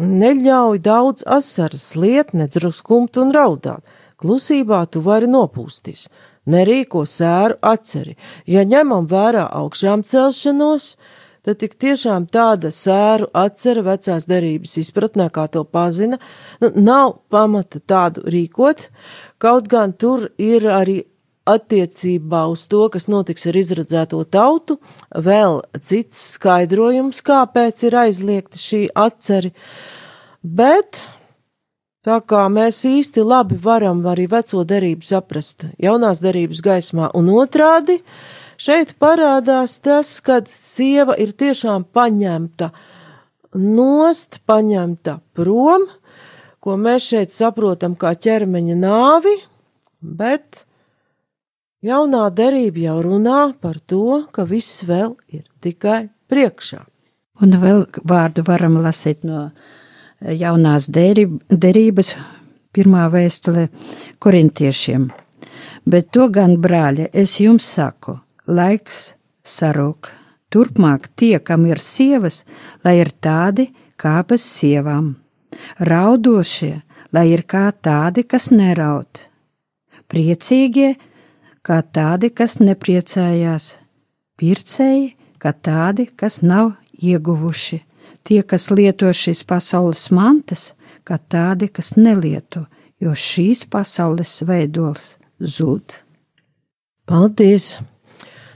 neļauj 0.00 0.78
daudz 0.82 1.24
asaras 1.26 1.92
liet, 1.96 2.32
nedruskumt 2.32 3.18
un 3.20 3.32
raudāt. 3.34 3.84
Klusībā 4.22 4.84
tu 4.86 5.02
vari 5.02 5.26
nopūsties, 5.26 6.06
nerīko 6.46 7.02
sēru 7.08 7.58
atceri. 7.60 8.16
Ja 8.46 8.62
ņemam 8.62 9.08
vērā 9.10 9.48
augšām 9.50 10.04
celšanos, 10.06 10.94
tad 11.42 11.58
tik 11.58 11.74
tiešām 11.82 12.28
tāda 12.30 12.70
sēru 12.70 13.28
atcera 13.34 13.82
vecās 13.82 14.28
derības 14.30 14.76
izpratnē, 14.78 15.26
kā 15.34 15.48
to 15.50 15.64
pazina, 15.64 16.20
nu, 16.62 16.70
nav 16.76 17.18
pamata 17.28 17.82
tādu 17.82 18.22
rīkot, 18.30 18.88
kaut 19.42 19.66
gan 19.68 19.92
tur 19.92 20.30
ir 20.38 20.68
arī 20.70 21.02
attiecībā 21.48 22.44
uz 22.52 22.66
to, 22.70 22.84
kas 22.92 23.08
notiks 23.10 23.48
ar 23.50 23.58
izradzēto 23.58 24.20
tautu, 24.30 24.78
vēl 25.14 25.62
cits 25.82 26.20
skaidrojums, 26.36 27.22
kāpēc 27.26 27.82
ir 27.88 27.98
aizliegta 28.04 28.60
šī 28.62 28.84
atceri, 28.94 29.50
bet 30.42 31.06
tā 32.06 32.20
kā 32.26 32.44
mēs 32.50 32.84
īsti 32.86 33.24
labi 33.26 33.58
varam 33.62 34.04
arī 34.06 34.28
veco 34.30 34.62
derību 34.66 35.06
saprast 35.06 35.66
jaunās 35.82 36.22
derības 36.22 36.62
gaismā 36.62 37.10
un 37.18 37.30
otrādi, 37.34 38.00
Šeit 38.62 38.92
parādās 39.02 39.80
tas, 39.82 40.20
kad 40.22 40.46
sieva 40.46 41.16
ir 41.18 41.32
tiešām 41.34 41.82
paņemta 41.90 42.68
nost, 43.58 44.38
paņemta 44.46 45.16
prom, 45.34 45.88
ko 46.62 46.76
mēs 46.78 47.08
šeit 47.10 47.34
saprotam 47.34 47.96
kā 47.98 48.12
ķermeņa 48.14 48.76
nāvi, 48.78 49.32
bet 49.98 50.62
jaunā 51.82 52.24
derība 52.34 52.86
jau 52.86 52.96
runā 53.04 53.40
par 53.60 53.78
to, 53.86 54.24
ka 54.32 54.46
viss 54.48 54.84
vēl 54.88 55.14
ir 55.32 55.44
tikai 55.62 56.08
priekšā. 56.30 56.82
Un 57.42 57.56
vēl 57.58 57.86
vārdu 58.06 58.44
varam 58.46 58.78
lasīt 58.82 59.24
no 59.26 59.50
jaunās 60.22 60.88
derības 60.92 62.14
pirmā 62.72 63.08
vēstule 63.12 63.68
korintiešiem. 64.22 65.10
Bet 65.84 66.12
to 66.14 66.28
gan, 66.30 66.56
brāļi, 66.62 67.10
es 67.12 67.40
jums 67.42 67.66
saku– 67.66 68.18
laiks 68.58 69.14
sarūk. 69.42 70.10
Turpmāk 70.52 71.08
tie, 71.16 71.38
kam 71.40 71.64
ir 71.66 71.80
sievas, 71.80 72.42
lai 72.84 72.98
ir 73.00 73.10
tādi 73.24 73.70
kā 73.96 74.20
bez 74.28 74.44
sievām, 74.44 75.14
raudošie, 75.80 76.82
lai 77.14 77.26
ir 77.32 77.44
kā 77.48 77.70
tādi, 77.72 78.26
kas 78.28 78.50
neraud, 78.52 79.22
priecīgie, 80.12 80.92
kā 81.66 81.80
tādi, 81.82 82.30
kas 82.34 82.58
nepriecājās, 82.60 83.76
pircēji, 84.40 85.12
kā 85.42 85.52
tādi, 85.54 86.08
kas 86.16 86.40
nav 86.42 86.74
ieguvuši, 86.98 87.80
tie, 88.26 88.42
kas 88.42 88.70
lieto 88.74 89.10
šīs 89.14 89.44
pasaules 89.48 90.08
mantas, 90.14 90.72
kā 91.06 91.18
tādi, 91.18 91.70
kas 91.70 91.94
nelieto, 91.98 92.66
jo 93.02 93.14
šīs 93.14 93.66
pasaules 93.70 94.40
veidols 94.46 95.16
zūd. 95.42 95.96
Paldies! 97.06 97.76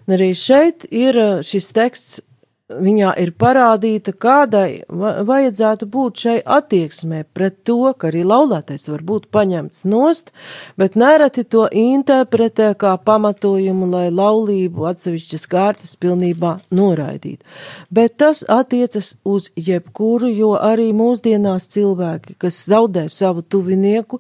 Arī 0.07 0.31
šeit 0.39 0.85
ir 0.95 1.17
eh, 1.19 1.31
šis 1.43 1.73
teksts, 1.75 2.21
viņā 2.67 3.13
ir 3.23 3.31
parādīta, 3.39 4.11
kādai 4.11 4.83
vajadzētu 4.91 5.87
būt 5.87 6.23
šai 6.25 6.37
attieksmē 6.43 7.23
pret 7.35 7.61
to, 7.67 7.93
ka 7.95 8.09
arī 8.11 8.25
laulātais 8.27 8.89
var 8.91 9.05
būt 9.07 9.29
paņemts 9.31 9.85
nost, 9.87 10.33
bet 10.75 10.97
nereti 10.99 11.45
to 11.47 11.69
interpretē 11.71 12.73
kā 12.79 12.97
pamatojumu, 12.99 13.87
lai 13.93 14.09
laulību 14.11 14.89
atsevišķas 14.91 15.47
kārtas 15.53 15.95
pilnībā 16.03 16.57
noraidītu. 16.75 17.47
Bet 17.95 18.17
tas 18.19 18.43
attiecas 18.43 19.15
uz 19.23 19.51
jebkuru, 19.55 20.31
jo 20.35 20.57
arī 20.59 20.91
mūsdienās 20.97 21.69
cilvēki, 21.71 22.35
kas 22.43 22.65
zaudē 22.67 23.07
savu 23.13 23.47
tuvinieku, 23.47 24.19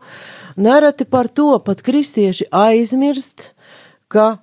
nereti 0.56 1.04
par 1.04 1.26
to 1.26 1.56
pat 1.58 1.82
kristieši 1.82 2.46
aizmirst, 2.54 3.50
ka 4.06 4.36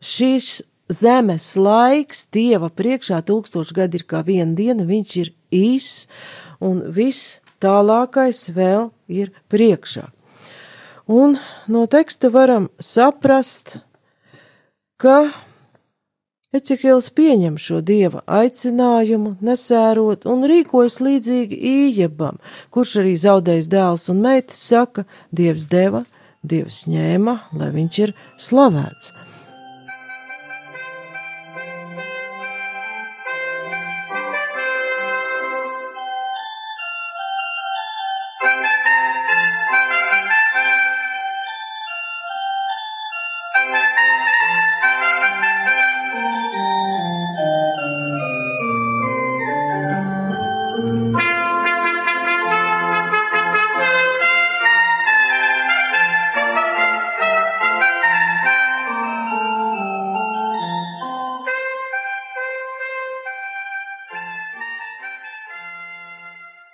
šīs 0.00 0.62
zemes 0.88 1.48
laiks 1.58 2.26
Dieva 2.32 2.70
priekšā 2.70 3.22
tūkstoši 3.26 3.76
gadi 3.76 4.00
ir 4.00 4.06
kā 4.08 4.22
viena 4.26 4.54
diena, 4.56 4.86
viņš 4.86 5.16
ir 5.22 5.32
īss 5.54 6.06
un 6.60 6.82
viss 6.92 7.40
tālākais 7.62 8.48
vēl 8.54 8.90
ir 9.08 9.32
priekšā. 9.50 10.06
Un 11.06 11.36
no 11.70 11.86
teksta 11.86 12.30
varam 12.34 12.70
saprast, 12.82 13.78
ka 14.98 15.30
Ecihils 16.56 17.10
pieņem 17.12 17.58
šo 17.60 17.82
dieva 17.84 18.22
aicinājumu, 18.32 19.34
nesērot 19.44 20.24
un 20.30 20.46
rīkojas 20.48 21.00
līdzīgi 21.04 21.58
Ījebam, 21.70 22.38
kurš 22.72 22.94
arī 23.02 23.12
zaudējis 23.20 23.68
dēls 23.68 24.08
un 24.12 24.22
meitas 24.24 24.62
saka, 24.70 25.04
dievs 25.36 25.66
deva, 25.68 26.04
dievs 26.46 26.86
ņēma, 26.88 27.36
lai 27.60 27.70
viņš 27.74 28.02
ir 28.06 28.14
slavēts. 28.40 29.12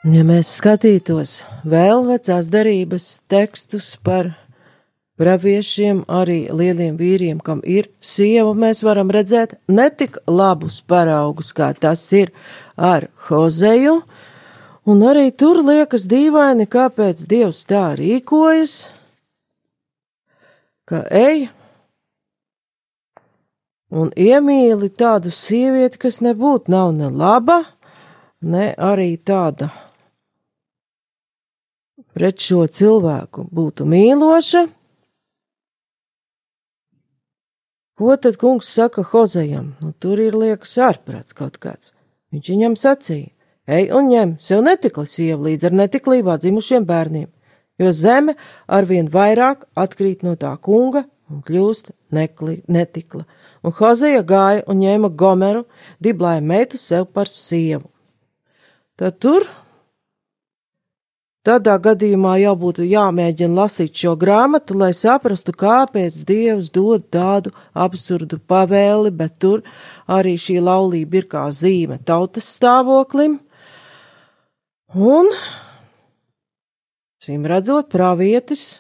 Ja 0.02 0.24
mēs 0.26 0.48
skatītos 0.58 1.44
vēl 1.62 2.00
vecās 2.08 2.48
darības 2.50 3.20
tekstus 3.30 3.92
par 4.02 4.32
praviešiem, 5.14 6.00
arī 6.10 6.48
lieliem 6.50 6.96
vīriem, 6.98 7.38
kam 7.38 7.60
ir 7.62 7.86
sieva, 8.02 8.50
mēs 8.50 8.80
varam 8.82 9.12
redzēt 9.14 9.54
ne 9.70 9.86
tik 9.94 10.18
labus 10.26 10.80
paraugus, 10.82 11.52
kā 11.54 11.68
tas 11.78 12.02
ir 12.18 12.32
ar 12.74 13.06
Hozeju, 13.28 14.00
un 14.90 15.04
arī 15.06 15.28
tur 15.30 15.60
liekas 15.62 16.08
dīvaini, 16.10 16.66
kāpēc 16.66 17.22
Dievs 17.30 17.62
tā 17.70 17.84
rīkojas, 17.94 18.74
ka 20.90 21.04
ej 21.14 21.46
un 23.94 24.10
iemīli 24.18 24.90
tādu 24.90 25.30
sievieti, 25.30 26.02
kas 26.08 26.18
nebūtu 26.26 26.74
nav 26.74 26.90
ne 26.98 27.06
laba, 27.06 27.60
ne 28.42 28.72
arī 28.74 29.12
tāda 29.22 29.70
pret 32.16 32.40
šo 32.40 32.66
cilvēku 32.66 33.46
būtu 33.52 33.86
mīloša, 33.88 34.66
ko 37.98 38.16
tad 38.16 38.38
kungs 38.40 38.70
saka 38.72 39.04
Hozejam? 39.12 39.74
Nu, 39.82 39.92
tur 39.98 40.20
ir 40.20 40.36
liekas 40.36 40.74
ārprāts 40.78 41.36
kaut 41.36 41.60
kāds. 41.62 41.92
Viņš 42.32 42.50
viņam 42.54 42.76
sacīja: 42.80 43.30
Ej 43.68 43.92
un 43.94 44.10
ņem 44.10 44.36
sev 44.42 44.64
netikli 44.66 45.06
sievu 45.06 45.46
līdz 45.46 45.68
ar 45.68 45.78
netiklībā 45.82 46.38
dzimušiem 46.42 46.86
bērniem, 46.88 47.28
jo 47.78 47.92
zeme 47.94 48.34
arvien 48.66 49.08
vairāk 49.08 49.68
atkrīt 49.78 50.24
no 50.26 50.34
tā 50.34 50.56
kunga 50.58 51.04
un 51.30 51.44
kļūst 51.46 51.92
nekli, 52.10 52.62
netikla. 52.68 53.24
Un 53.62 53.74
Hozeja 53.78 54.24
gāja 54.26 54.64
un 54.66 54.82
ņēma 54.82 55.12
Gomeru, 55.14 55.64
diblāja 56.02 56.42
meitu 56.42 56.80
sev 56.82 57.06
par 57.14 57.30
sievu. 57.30 57.86
Tad 58.98 59.20
tur 59.22 59.46
Tādā 61.42 61.74
gadījumā 61.82 62.36
jau 62.38 62.52
būtu 62.54 62.84
jāmēģina 62.86 63.56
lasīt 63.64 63.98
šo 63.98 64.12
grāmatu, 64.14 64.76
lai 64.78 64.92
saprastu, 64.94 65.50
kāpēc 65.58 66.20
Dievs 66.28 66.68
dod 66.70 67.08
tādu 67.10 67.50
absurdu 67.74 68.38
pavēli, 68.46 69.10
bet 69.10 69.40
tur 69.42 69.64
arī 70.06 70.36
šī 70.38 70.60
laulība 70.62 71.18
ir 71.18 71.26
kā 71.32 71.48
zīme 71.50 71.98
tautas 72.06 72.46
stāvoklim. 72.46 73.40
Un, 74.94 75.32
cīm 77.24 77.48
redzot, 77.50 77.90
pravietis 77.90 78.78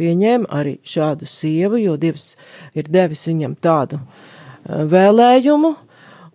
pieņēma 0.00 0.50
arī 0.50 0.80
šādu 0.82 1.28
sievu, 1.30 1.78
jo 1.78 1.94
Dievs 1.94 2.32
ir 2.74 2.90
devis 2.90 3.22
viņam 3.30 3.54
tādu 3.62 4.00
eh, 4.00 4.82
vēlējumu. 4.90 5.76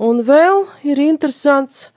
Un 0.08 0.24
vēl 0.28 0.66
ir 0.88 1.04
interesants, 1.04 1.90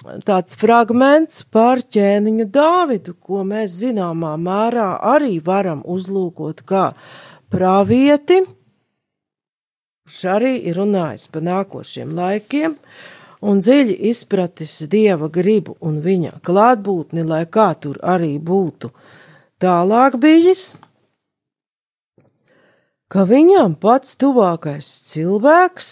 tāds 0.00 0.56
fragments 0.56 1.42
par 1.52 1.82
ķēniņu 1.84 2.46
Dāvidu, 2.52 3.14
ko 3.20 3.44
mēs 3.44 3.80
zināmā 3.82 4.36
mērā 4.40 4.94
arī 5.12 5.38
varam 5.44 5.82
uzlūkot 5.84 6.62
kā 6.64 6.90
pravieti, 7.52 8.40
kurš 10.06 10.20
arī 10.32 10.54
ir 10.70 10.78
runājis 10.80 11.28
par 11.32 11.44
nākošiem 11.44 12.14
laikiem 12.16 12.76
un 13.40 13.60
dziļi 13.60 13.96
izpratis 14.10 14.78
dieva 14.90 15.28
gribu 15.32 15.76
un 15.80 16.00
viņa 16.04 16.40
klātbūtni, 16.44 17.24
lai 17.24 17.44
kā 17.46 17.72
tur 17.80 18.00
arī 18.02 18.38
būtu 18.38 18.92
tālāk 19.60 20.16
bijis, 20.20 20.74
ka 23.10 23.24
viņam 23.28 23.76
pats 23.80 24.16
tuvākais 24.16 24.88
cilvēks, 25.10 25.88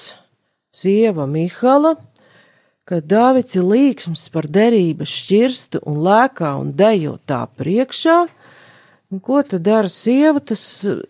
sieva 0.72 1.26
Mihala, 1.26 1.96
ka 2.88 3.02
Dāvids 3.04 3.58
ir 3.58 3.66
līksms 3.68 4.28
par 4.32 4.48
derības 4.48 5.12
šķirstu 5.12 5.82
un 5.88 6.00
lēkā 6.06 6.54
un 6.56 6.72
dejo 6.76 7.18
tā 7.28 7.42
priekšā. 7.60 8.18
Un 9.12 9.20
ko 9.24 9.42
tad 9.44 9.66
dara 9.66 9.90
sieva? 9.92 10.40
Tas 10.40 10.62
eh, 10.88 11.02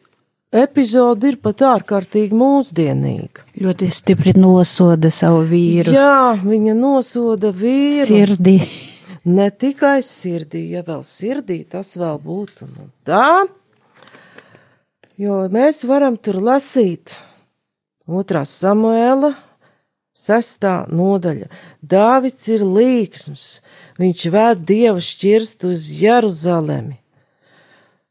epizode 0.65 1.33
ir 1.33 1.39
pat 1.43 1.63
ārkārtīgi 1.71 2.35
mūsdienīga. 2.39 3.47
Ļoti 3.63 3.91
stipri 3.95 4.35
nosoda 4.39 5.11
savu 5.15 5.45
vīru. 5.51 5.95
Jā, 5.95 6.35
viņa 6.43 6.75
nosoda 6.79 7.53
vīru. 7.55 8.11
Sirdī. 8.11 8.59
Ne 9.29 9.51
tikai 9.51 9.99
sirdī, 10.07 10.69
ja 10.73 10.83
vēl 10.87 11.03
sirdī 11.05 11.61
tas 11.69 11.91
vēl 12.01 12.17
būtu 12.23 12.69
nu 12.71 12.87
tā, 13.05 13.45
jo 15.21 15.43
mēs 15.53 15.83
varam 15.91 16.17
tur 16.17 16.39
lasīt 16.41 17.19
otrā 18.09 18.47
Samuēla 18.49 19.35
Sestā 20.19 20.83
nodaļa. 20.91 21.49
Dāvids 21.83 22.49
ir 22.51 22.65
līksms, 22.67 23.45
viņš 24.01 24.25
vēd 24.35 24.65
dieva 24.67 25.03
šķirstu 25.03 25.75
uz 25.77 25.87
Jeruzalemi. 26.01 26.99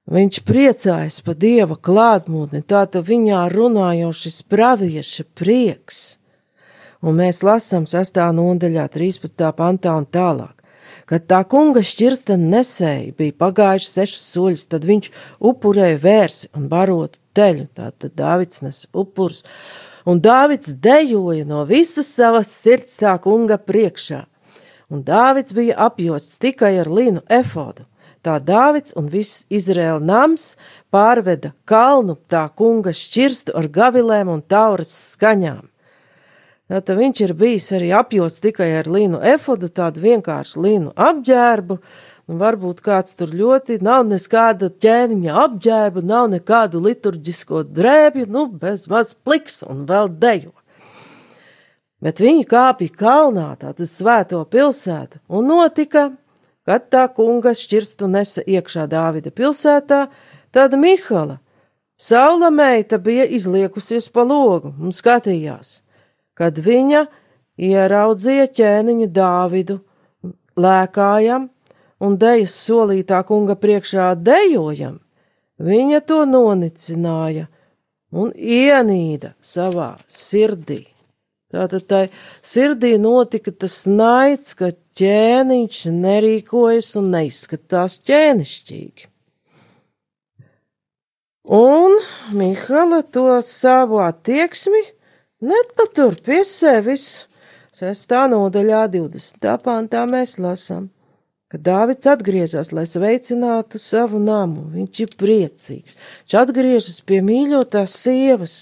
Viņš 0.08 0.40
priecājas 0.48 1.18
par 1.20 1.36
dieva 1.36 1.76
klātbūtni, 1.76 2.62
tātad 2.64 3.04
viņā 3.10 3.42
runā 3.52 3.90
jau 3.98 4.14
šis 4.16 4.40
pravieša 4.48 5.26
prieks. 5.36 6.16
Un 7.04 7.20
mēs 7.20 7.44
lasām 7.44 7.84
6. 7.90 8.22
nodaļā, 8.38 8.88
13. 8.94 9.50
pantā 9.58 9.98
un 10.00 10.08
tālāk. 10.08 10.56
Kad 11.08 11.28
tā 11.28 11.42
kunga 11.48 11.84
šķirsta 11.84 12.36
nesēja 12.40 13.14
bija 13.20 13.36
pagājuši 13.44 13.92
sešus 13.92 14.24
soļus, 14.32 14.66
tad 14.72 14.88
viņš 14.88 15.12
upurēja 15.52 16.00
vērsi 16.04 16.50
un 16.56 16.66
barotu 16.72 17.20
teļu, 17.36 17.68
tātad 17.76 18.16
Dāvids 18.16 18.64
nes 18.64 18.86
upurs 18.96 19.44
un 20.08 20.22
Dāvids 20.24 20.72
dejoja 20.80 21.44
no 21.46 21.66
visas 21.68 22.08
savas 22.16 22.52
sirds 22.56 22.96
tā 23.02 23.18
kunga 23.20 23.60
priekšā. 23.60 24.24
Un 24.88 25.04
Dāvids 25.04 25.52
bija 25.56 25.76
apjosts 25.90 26.40
tikai 26.40 26.78
ar 26.80 26.88
linu 26.88 27.24
efodu. 27.28 27.84
Tā 28.24 28.38
Dāvids 28.44 28.96
un 28.96 29.10
viss 29.12 29.44
Izraēla 29.52 30.00
nams 30.04 30.54
pārveda 30.92 31.52
kalnu 31.68 32.16
tā 32.32 32.46
kunga 32.56 32.94
šķirstu 32.96 33.56
ar 33.60 33.68
gavilēm 33.68 34.32
un 34.32 34.42
tauras 34.42 34.94
skaņām. 35.14 35.66
Tātad 36.68 36.98
viņš 37.00 37.20
ir 37.24 37.32
bijis 37.40 37.70
arī 37.76 37.94
apjosts 37.96 38.44
tikai 38.44 38.74
ar 38.80 38.90
linu 38.92 39.22
efodu, 39.24 39.70
tādu 39.72 40.04
vienkāršu 40.04 40.64
linu 40.66 40.92
apģērbu, 40.96 41.78
Un 42.28 42.42
varbūt 42.42 42.82
kāds 42.84 43.16
tur 43.16 43.32
ļoti 43.32 43.78
nav 43.88 44.04
nekāda 44.10 44.68
ķēniņa 44.84 45.36
apģērba, 45.46 46.02
nav 46.04 46.28
nekādu 46.34 46.82
liturģisko 46.84 47.64
drēbju, 47.72 48.28
nu, 48.28 48.50
bez 48.52 48.90
maz 48.92 49.14
pliks 49.16 49.62
un 49.64 49.86
vēl 49.88 50.12
dejo. 50.20 50.52
Bet 52.04 52.20
viņi 52.22 52.44
kāpja 52.46 52.92
kalnā, 52.94 53.48
tātad 53.58 53.88
svēto 53.90 54.44
pilsētu, 54.52 55.22
un 55.34 55.48
notika, 55.50 56.10
kad 56.68 56.92
tā 56.92 57.08
kunga 57.16 57.56
šķirstu 57.56 58.10
nesa 58.12 58.44
iekšā 58.44 58.86
Dāvida 58.92 59.32
pilsētā, 59.32 60.04
tad 60.52 60.76
Mihala, 60.78 61.40
saula 61.96 62.52
meita 62.52 63.00
bija 63.00 63.24
izliekusies 63.24 64.12
pa 64.12 64.28
logu 64.28 64.76
un 64.76 64.92
skatījās, 64.92 65.80
kad 66.38 66.60
viņa 66.60 67.08
ieraudzīja 67.58 68.52
ķēniņu 68.60 69.08
Dāvidu, 69.16 69.80
lēkājam, 70.60 71.48
un 72.04 72.18
dejas 72.22 72.56
solītā 72.68 73.22
kunga 73.28 73.56
priekšā 73.60 74.12
dejojam, 74.20 75.00
viņa 75.58 76.04
to 76.10 76.24
nonicināja 76.30 77.48
un 78.12 78.32
ienīda 78.36 79.34
savā 79.42 79.96
sirdī. 80.08 80.86
Tātad 81.48 81.86
tai 81.88 82.04
sirdī 82.44 82.98
notika 83.00 83.54
tas 83.56 83.86
naids, 83.88 84.52
ka 84.60 84.74
ķēniņš 85.00 85.84
nerīkojas 85.96 86.90
un 87.00 87.14
neizskatās 87.14 88.02
ķēnišķīgi. 88.08 89.08
Un 91.48 91.96
Mihala 92.36 93.02
to 93.02 93.40
savu 93.42 94.02
attieksmi 94.04 94.84
nepatur 95.40 96.18
pie 96.26 96.42
sevis. 96.44 97.28
Sestā 97.72 98.26
nodaļā 98.28 98.88
20. 98.92 99.48
pāntā 99.64 100.04
mēs 100.10 100.36
lasām, 100.44 100.90
ka 101.52 101.60
Dāvids 101.64 102.08
atgriezās, 102.12 102.74
lai 102.76 102.84
sveicinātu 102.90 103.80
savu 103.80 104.20
namu. 104.20 104.66
Viņš 104.74 105.04
ir 105.06 105.14
priecīgs. 105.20 105.96
Viņš 106.26 106.38
atgriežas 106.42 107.00
pie 107.08 107.22
mīļotās 107.24 107.94
sievas. 107.96 108.58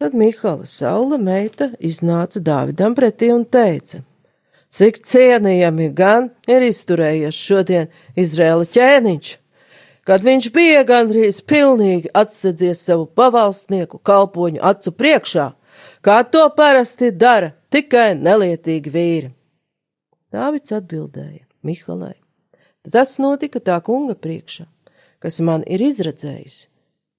Tad 0.00 0.16
Mihala 0.16 0.66
saula 0.66 1.20
meita 1.20 1.70
iznāca 1.78 2.40
Dāvidam 2.42 2.96
pretī 2.96 3.30
un 3.34 3.44
teica: 3.44 4.00
Cik 4.70 5.02
cienījami 5.06 5.90
gan 5.94 6.30
ir 6.48 6.64
izturējies 6.64 7.36
šodien 7.36 7.90
Izraēla 8.18 8.66
ķēniņš, 8.76 9.32
kad 10.06 10.24
viņš 10.24 10.48
bija 10.54 10.86
gandrīz 10.88 11.42
pilnīgi 11.42 12.10
atsedzies 12.14 12.86
savu 12.86 13.04
pavalstnieku 13.18 14.00
kalpoņu 14.00 14.62
acu 14.72 14.94
priekšā, 14.94 15.50
kā 16.06 16.22
to 16.32 16.46
parasti 16.56 17.12
dara 17.12 17.52
tikai 17.70 18.14
nelietīgi 18.16 18.94
vīri. 18.94 19.30
Dāvids 20.30 20.72
atbildēja 20.72 21.49
Mihalai: 21.66 22.16
Tas 22.90 23.18
notika 23.20 23.60
tā 23.60 23.76
kunga 23.84 24.16
priekšā, 24.16 24.66
kas 25.20 25.40
man 25.44 25.64
ir 25.68 25.82
izredzējis, 25.84 26.68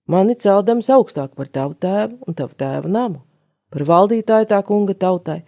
mani 0.09 0.35
celdams 0.35 0.89
augstāk 0.89 1.35
par 1.37 1.49
tavu 1.49 1.77
tēvu 1.77 2.17
un 2.27 2.37
tavu 2.37 2.57
tēvu 2.57 2.89
namu, 2.89 3.21
par 3.69 3.85
valdītāju 3.87 4.49
tā 4.49 4.61
kunga 4.65 4.97
tautai, 4.97 5.41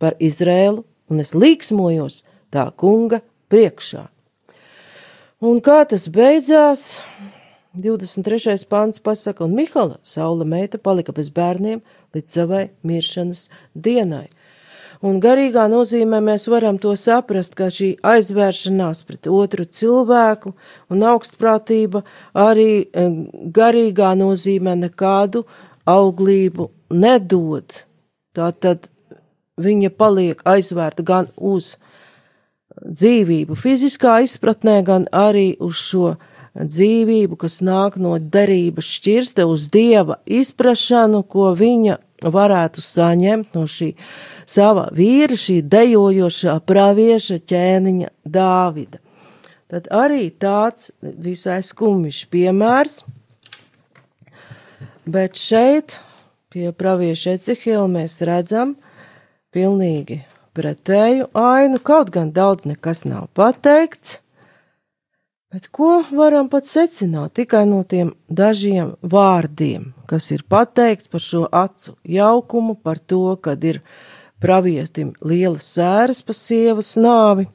par 0.00 0.16
Izrēlu, 0.18 0.82
un 1.10 1.20
es 1.22 1.34
līksmojos 1.36 2.22
tā 2.50 2.66
kunga 2.76 3.20
priekšā. 3.52 4.08
Un 5.40 5.62
kā 5.64 5.84
tas 5.88 6.08
beidzās? 6.12 7.00
23. 7.78 8.66
pāns 8.66 8.98
pasaka, 8.98 9.46
un 9.46 9.54
Mihala, 9.54 10.00
saula 10.02 10.44
meita, 10.44 10.78
palika 10.78 11.14
bez 11.14 11.30
bērniem 11.30 11.78
līdz 12.16 12.34
savai 12.34 12.64
miršanas 12.82 13.46
dienai. 13.78 14.26
Un 15.00 15.16
garīgā 15.16 15.64
nozīmē 15.72 16.18
mēs 16.20 16.44
varam 16.52 16.76
to 16.80 16.92
saprast, 16.92 17.54
ka 17.56 17.70
šī 17.72 17.94
aizvēršanās 18.04 19.00
pret 19.08 19.28
otru 19.32 19.64
cilvēku 19.64 20.52
un 20.92 21.04
augstprātība 21.08 22.02
arī 22.36 22.84
e, 22.84 23.06
garīgā 23.56 24.12
nozīmē 24.20 24.74
nekādu 24.82 25.46
auglību 25.88 26.68
nedod. 26.92 27.80
Tātad 28.36 28.90
viņa 29.60 29.90
paliek 29.96 30.44
aizvērta 30.44 31.06
gan 31.06 31.30
uz 31.36 31.78
dzīvību 32.84 33.56
fiziskā 33.56 34.18
izpratnē, 34.26 34.82
gan 34.84 35.08
arī 35.16 35.54
uz 35.64 35.80
šo 35.80 36.12
dzīvību, 36.60 37.40
kas 37.40 37.60
nāk 37.64 37.96
no 37.96 38.18
derības 38.20 38.88
šķirste 38.98 39.48
uz 39.48 39.68
dieva 39.72 40.20
izprašanu, 40.26 41.22
ko 41.24 41.54
viņa 41.56 41.96
varētu 42.22 42.82
saņemt 42.84 43.54
no 43.56 43.64
šī 43.70 43.92
sava 44.48 44.88
vīra, 44.96 45.38
šī 45.38 45.60
dejojošā 45.70 46.58
pravieša 46.68 47.40
ķēniņa 47.50 48.10
Dāvida. 48.24 49.00
Tad 49.70 49.86
arī 49.94 50.28
tāds 50.34 50.90
visai 51.00 51.60
skumjš 51.62 52.24
piemērs, 52.32 53.04
bet 55.06 55.38
šeit 55.38 56.00
pie 56.50 56.72
pravieša 56.74 57.36
Ecihila 57.38 57.86
mēs 57.90 58.18
redzam 58.26 58.74
pilnīgi 59.54 60.24
pretēju 60.58 61.30
ainu, 61.38 61.78
kaut 61.78 62.10
gan 62.14 62.32
daudz 62.34 62.66
nekas 62.66 63.04
nav 63.06 63.28
pateikts, 63.38 64.18
Bet 65.50 65.66
ko 65.74 66.04
varam 66.14 66.46
pat 66.46 66.68
secināt 66.68 67.32
tikai 67.34 67.64
no 67.66 67.80
tiem 67.82 68.12
dažiem 68.30 68.92
vārdiem, 69.02 69.88
kas 70.06 70.28
ir 70.30 70.44
pateikts 70.46 71.10
par 71.10 71.24
šo 71.24 71.48
acu 71.50 71.96
jaukumu, 72.06 72.76
par 72.78 73.00
to, 73.02 73.34
kad 73.42 73.64
ir 73.66 73.80
pravietim 74.38 75.08
lielas 75.26 75.72
sēras 75.74 76.20
pa 76.22 76.36
sievas 76.38 76.92
nāvi. 77.02 77.48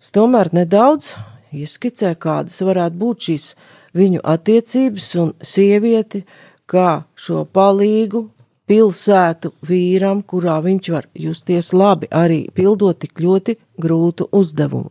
Es 0.00 0.08
tomēr 0.16 0.48
nedaudz 0.56 1.10
ieskicē, 1.52 2.14
kādas 2.16 2.56
varētu 2.64 2.98
būt 3.04 3.28
šīs 3.28 3.50
viņu 3.92 4.24
attiecības 4.24 5.10
un 5.20 5.34
sievieti, 5.44 6.24
kā 6.64 7.02
šo 7.12 7.44
palīgu 7.44 8.24
pilsētu 8.64 9.52
vīram, 9.68 10.24
kurā 10.24 10.56
viņš 10.64 10.90
var 10.96 11.12
justies 11.28 11.74
labi, 11.76 12.08
arī 12.08 12.46
pildot 12.56 13.04
tik 13.04 13.20
ļoti 13.20 13.58
grūtu 13.76 14.32
uzdevumu. 14.32 14.88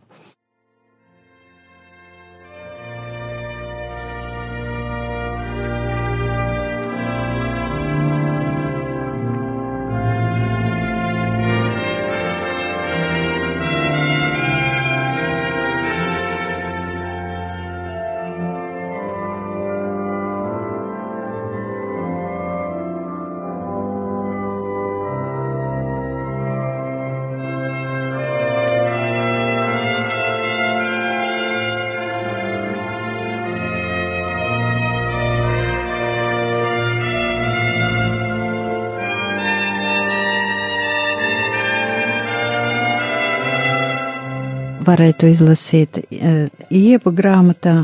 Varētu 44.85 45.29
izlasīt 45.31 46.01
uh, 46.01 46.47
iepu 46.69 47.13
grāmatā. 47.15 47.83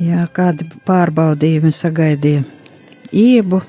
Jā, 0.00 0.24
kādi 0.32 0.64
pārbaudījumi 0.88 1.72
sagaidīja 1.76 2.46
iebu. 3.12 3.60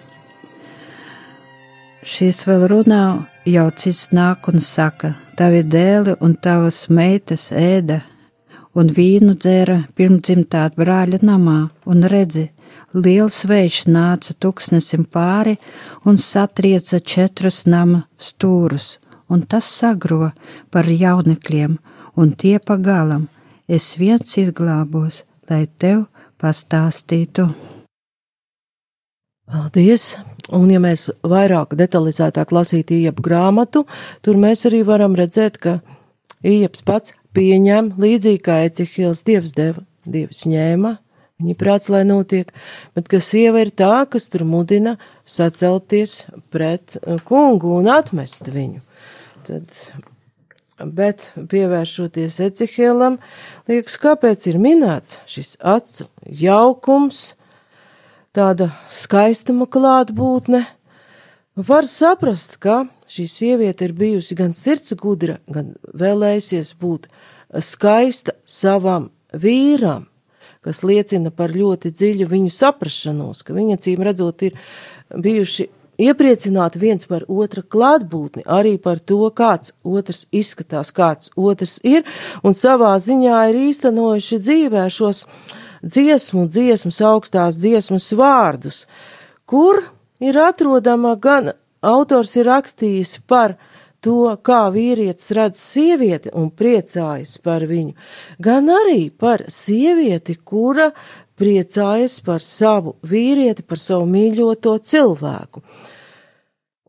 Šis 2.01 2.45
vēl 2.47 2.63
runā, 2.71 3.01
jau 3.45 3.67
cits 3.77 4.07
nāk 4.15 4.47
un 4.49 4.61
saka, 4.63 5.13
tavi 5.37 5.61
dēli 5.67 6.15
un 6.23 6.37
tavas 6.39 6.87
meitas 6.89 7.49
ēda 7.51 7.99
un 8.77 8.89
vīnu 8.95 9.35
dzēra 9.35 9.77
pirmdzimtā 9.97 10.63
brāļa 10.77 11.21
namā, 11.27 11.59
un 11.85 12.07
redzi, 12.09 12.47
liels 12.93 13.43
vējš 13.47 13.83
nāca 13.91 14.35
tuksnesim 14.39 15.05
pāri 15.05 15.57
un 16.07 16.17
satrieca 16.17 16.99
četrus 16.99 17.65
nama 17.67 18.05
stūrus, 18.19 18.95
un 19.31 19.45
tas 19.47 19.67
sagro 19.79 20.31
par 20.73 20.89
jaunekļiem, 20.89 21.77
un 22.19 22.33
tie 22.35 22.57
pagalam. 22.59 23.29
Es 23.71 23.93
viens 23.95 24.35
izglābos, 24.37 25.23
lai 25.49 25.63
tev 25.79 26.05
pastāstītu. 26.41 27.47
Paldies! 29.51 30.15
Un, 30.51 30.67
ja 30.73 30.81
mēs 30.83 31.05
vairāk 31.27 31.77
detalizētāk 31.79 32.51
lasītu 32.51 32.97
iepu 33.05 33.23
grāmatu, 33.23 33.85
tur 34.25 34.39
mēs 34.41 34.65
arī 34.67 34.81
varam 34.87 35.15
redzēt, 35.15 35.59
ka 35.61 35.77
ieps 36.43 36.83
pats 36.83 37.15
pieņem 37.35 37.93
līdzīgi 38.01 38.41
kā 38.43 38.57
Ecihils 38.65 39.23
dievs 39.27 39.55
deva, 39.55 39.85
dievs 40.03 40.43
ņēma, 40.49 40.95
viņa 41.39 41.57
prāts, 41.59 41.91
lai 41.93 42.03
notiek, 42.07 42.51
bet 42.97 43.07
ka 43.11 43.21
sieva 43.23 43.63
ir 43.63 43.71
tā, 43.71 43.93
kas 44.11 44.27
tur 44.33 44.43
mudina 44.49 44.97
sacelties 45.23 46.25
pret 46.51 46.97
kungu 47.29 47.77
un 47.77 47.91
atmest 47.93 48.51
viņu. 48.51 48.81
Tad, 49.41 49.71
bet 50.85 51.29
pievēršoties 51.35 52.39
Ecihēlam, 52.45 53.17
liekas, 53.69 53.97
kāpēc 54.01 54.45
ir 54.51 54.59
minēts 54.61 55.19
šis 55.29 55.55
acu 55.59 56.05
jaukums, 56.41 57.31
tāda 58.35 58.71
skaistuma 58.93 59.67
klātbūtne. 59.71 60.63
Var 61.57 61.89
saprast, 61.89 62.59
ka 62.63 62.85
šī 63.11 63.25
sieviete 63.27 63.89
ir 63.89 63.95
bijusi 63.97 64.37
gan 64.39 64.53
sirds 64.57 64.93
gudra, 64.99 65.39
gan 65.51 65.73
vēlējusies 65.89 66.75
būt 66.79 67.09
skaista 67.65 68.37
savam 68.45 69.09
vīram, 69.33 70.07
kas 70.61 70.83
liecina 70.85 71.33
par 71.33 71.51
ļoti 71.55 71.91
dziļu 71.91 72.29
viņu 72.31 72.53
saprašanos, 72.55 73.43
ka 73.43 73.57
viņa 73.57 73.81
cīm 73.83 74.05
redzot 74.05 74.45
ir 74.47 74.57
bijuši 75.11 75.67
iepriecināti 76.07 76.81
viens 76.81 77.07
par 77.09 77.25
otra 77.29 77.63
klātbūtni, 77.63 78.45
arī 78.45 78.77
par 78.81 78.99
to, 78.99 79.23
kāds 79.35 79.75
otrs 79.83 80.25
izskatās, 80.31 80.91
kāds 80.95 81.31
otrs 81.35 81.79
ir, 81.87 82.05
un 82.43 82.57
savā 82.57 82.93
ziņā 83.01 83.41
ir 83.51 83.59
īstenojuši 83.69 84.41
dzīvē 84.41 84.85
šos 84.91 85.25
dziesmu, 85.81 86.47
dziesmas 86.51 87.01
augstās 87.05 87.57
dziesmas 87.61 88.11
vārdus, 88.17 88.85
kur 89.45 89.83
ir 90.21 90.37
atrodama 90.37 91.15
gan 91.15 91.53
autors 91.81 92.35
ir 92.37 92.49
rakstījis 92.49 93.19
par 93.27 93.57
to, 94.01 94.33
kā 94.41 94.65
vīrietis 94.73 95.33
redz 95.37 95.61
sievieti 95.61 96.31
un 96.37 96.49
priecājas 96.49 97.37
par 97.43 97.65
viņu, 97.69 97.93
gan 98.41 98.69
arī 98.73 99.09
par 99.09 99.45
sievieti, 99.49 100.37
kura 100.37 100.91
priecājas 101.41 102.19
par 102.25 102.43
savu 102.45 102.95
vīrieti, 103.07 103.65
par 103.65 103.81
savu 103.81 104.05
mīļoto 104.09 104.77
cilvēku. 104.85 105.63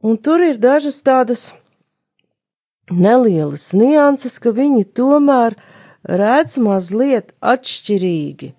Un 0.02 0.16
tur 0.18 0.42
ir 0.42 0.56
dažas 0.58 0.98
tādas 1.06 1.52
nelielas 2.90 3.70
nianses, 3.70 4.40
ka 4.42 4.50
viņi 4.50 4.82
tomēr 4.98 5.54
redz 6.02 6.58
mazliet 6.58 7.30
atšķirīgi. 7.38 8.50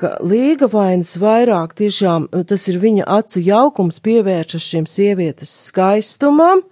Ka 0.00 0.16
līga 0.24 0.68
vainas 0.72 1.12
vairāk 1.20 1.74
tiešām 1.78 2.28
tas 2.48 2.66
ir 2.72 2.80
viņa 2.80 3.06
acu 3.18 3.42
jaukums 3.44 4.00
pievēršas 4.04 4.66
šim 4.72 4.88
sievietes 4.88 5.52
skaistumam 5.68 6.62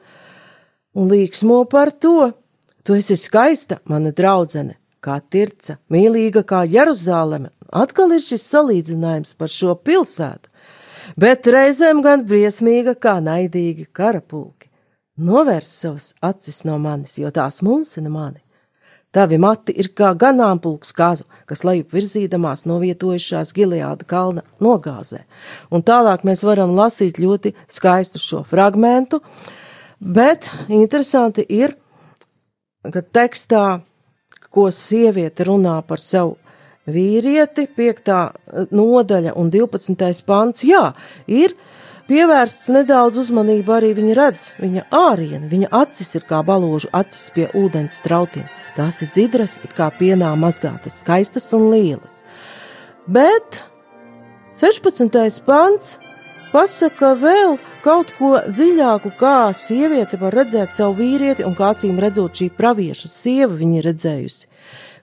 un 0.96 1.10
līksmo 1.12 1.62
par 1.70 1.92
to. 1.92 2.32
Tu 2.82 2.96
esi 2.96 3.18
skaista, 3.20 3.82
mana 3.84 4.14
draudzene, 4.16 4.78
kā 5.04 5.18
tirca, 5.20 5.76
mīlīga 5.92 6.42
kā 6.48 6.62
Jeruzaleme. 6.64 7.50
Atkal 7.68 8.14
ir 8.16 8.24
šis 8.24 8.46
salīdzinājums 8.48 9.34
par 9.36 9.52
šo 9.52 9.74
pilsētu, 9.76 10.48
bet 11.20 11.46
reizēm 11.52 12.00
gan 12.04 12.24
briesmīga 12.24 12.96
kā 12.96 13.18
naidīgi 13.20 13.90
karapulki. 13.92 14.70
Novērs 15.18 15.74
savas 15.82 16.12
acis 16.24 16.62
no 16.64 16.78
manis, 16.80 17.18
jo 17.20 17.28
tās 17.34 17.60
mulsina 17.66 18.08
mani. 18.08 18.40
Tavi 19.08 19.38
mati 19.40 19.72
ir 19.72 19.88
kā 19.96 20.10
ganāmpulks 20.20 20.90
kazu, 20.92 21.24
kas 21.48 21.62
lejup 21.64 21.94
virzīdamās 21.96 22.66
novietojušās 22.68 23.54
Gileāda 23.56 24.04
kalna 24.08 24.44
nogāzē. 24.60 25.22
Un 25.72 25.80
tālāk 25.80 26.26
mēs 26.28 26.44
varam 26.44 26.74
lasīt 26.76 27.16
ļoti 27.16 27.54
skaistu 27.72 28.20
šo 28.20 28.42
fragmentu, 28.50 29.22
bet 29.98 30.50
interesanti 30.68 31.46
ir, 31.48 31.72
ka 32.84 33.00
tekstā, 33.00 33.80
ko 34.52 34.68
sieviete 34.72 35.48
runā 35.48 35.78
par 35.88 36.04
savu 36.04 36.36
vīrieti, 36.88 37.64
5. 37.76 38.12
nodaļa 38.76 39.34
un 39.40 39.48
12. 39.52 40.22
pants, 40.28 40.68
jā, 40.68 40.84
ir 41.26 41.56
pievērsts 42.12 42.68
nedaudz 42.76 43.16
uzmanību 43.24 43.76
arī 43.80 43.96
viņa 43.96 44.20
redz, 44.20 44.46
viņa 44.60 44.86
āriena, 45.00 45.48
viņa 45.48 45.72
acis 45.80 46.16
ir 46.20 46.28
kā 46.28 46.44
balūžu 46.44 46.92
acis 46.92 47.28
pie 47.32 47.48
ūdens 47.56 48.04
trautiem. 48.04 48.48
Tās 48.78 49.00
ir 49.02 49.08
dzidras, 49.10 49.56
it 49.66 49.72
kā 49.74 49.88
pienā 49.90 50.28
mazgātas, 50.38 51.00
skaistas 51.02 51.48
un 51.56 51.64
lielas. 51.72 52.20
Bet 53.10 53.64
16. 54.60 55.10
pants 55.42 55.96
pasaka 56.52 57.16
vēl 57.18 57.56
kaut 57.82 58.12
ko 58.20 58.36
dziļāku, 58.46 59.10
kā 59.18 59.50
sieviete 59.56 60.20
var 60.20 60.36
redzēt 60.38 60.78
savu 60.78 61.00
vīrieti, 61.00 61.42
un 61.46 61.56
kā 61.58 61.72
acīm 61.74 61.98
redzot 61.98 62.38
šī 62.38 62.52
pravieša 62.54 63.10
sieva 63.10 63.58
viņa 63.58 63.82
redzējusi. 63.88 64.46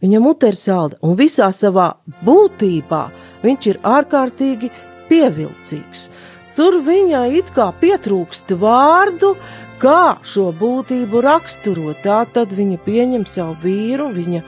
Viņa 0.05 0.23
mute 0.23 0.53
ir 0.53 0.59
salda, 0.59 0.99
un 1.03 1.19
visā 1.19 1.51
savā 1.51 1.89
būtībā 2.23 3.03
viņš 3.43 3.69
ir 3.73 3.81
ārkārtīgi 3.83 4.71
pievilcīgs. 5.09 6.07
Tur 6.55 6.79
viņai 6.85 7.27
it 7.41 7.51
kā 7.51 7.67
pietrūkst 7.81 8.55
vārdu, 8.55 9.33
kā 9.81 10.17
šo 10.25 10.49
būtību 10.55 11.21
raksturot. 11.25 12.01
Tā 12.03 12.23
tad 12.33 12.53
viņa 12.55 12.79
pieņem 12.85 13.25
savu 13.29 13.57
vīru, 13.63 14.09
viņa 14.15 14.41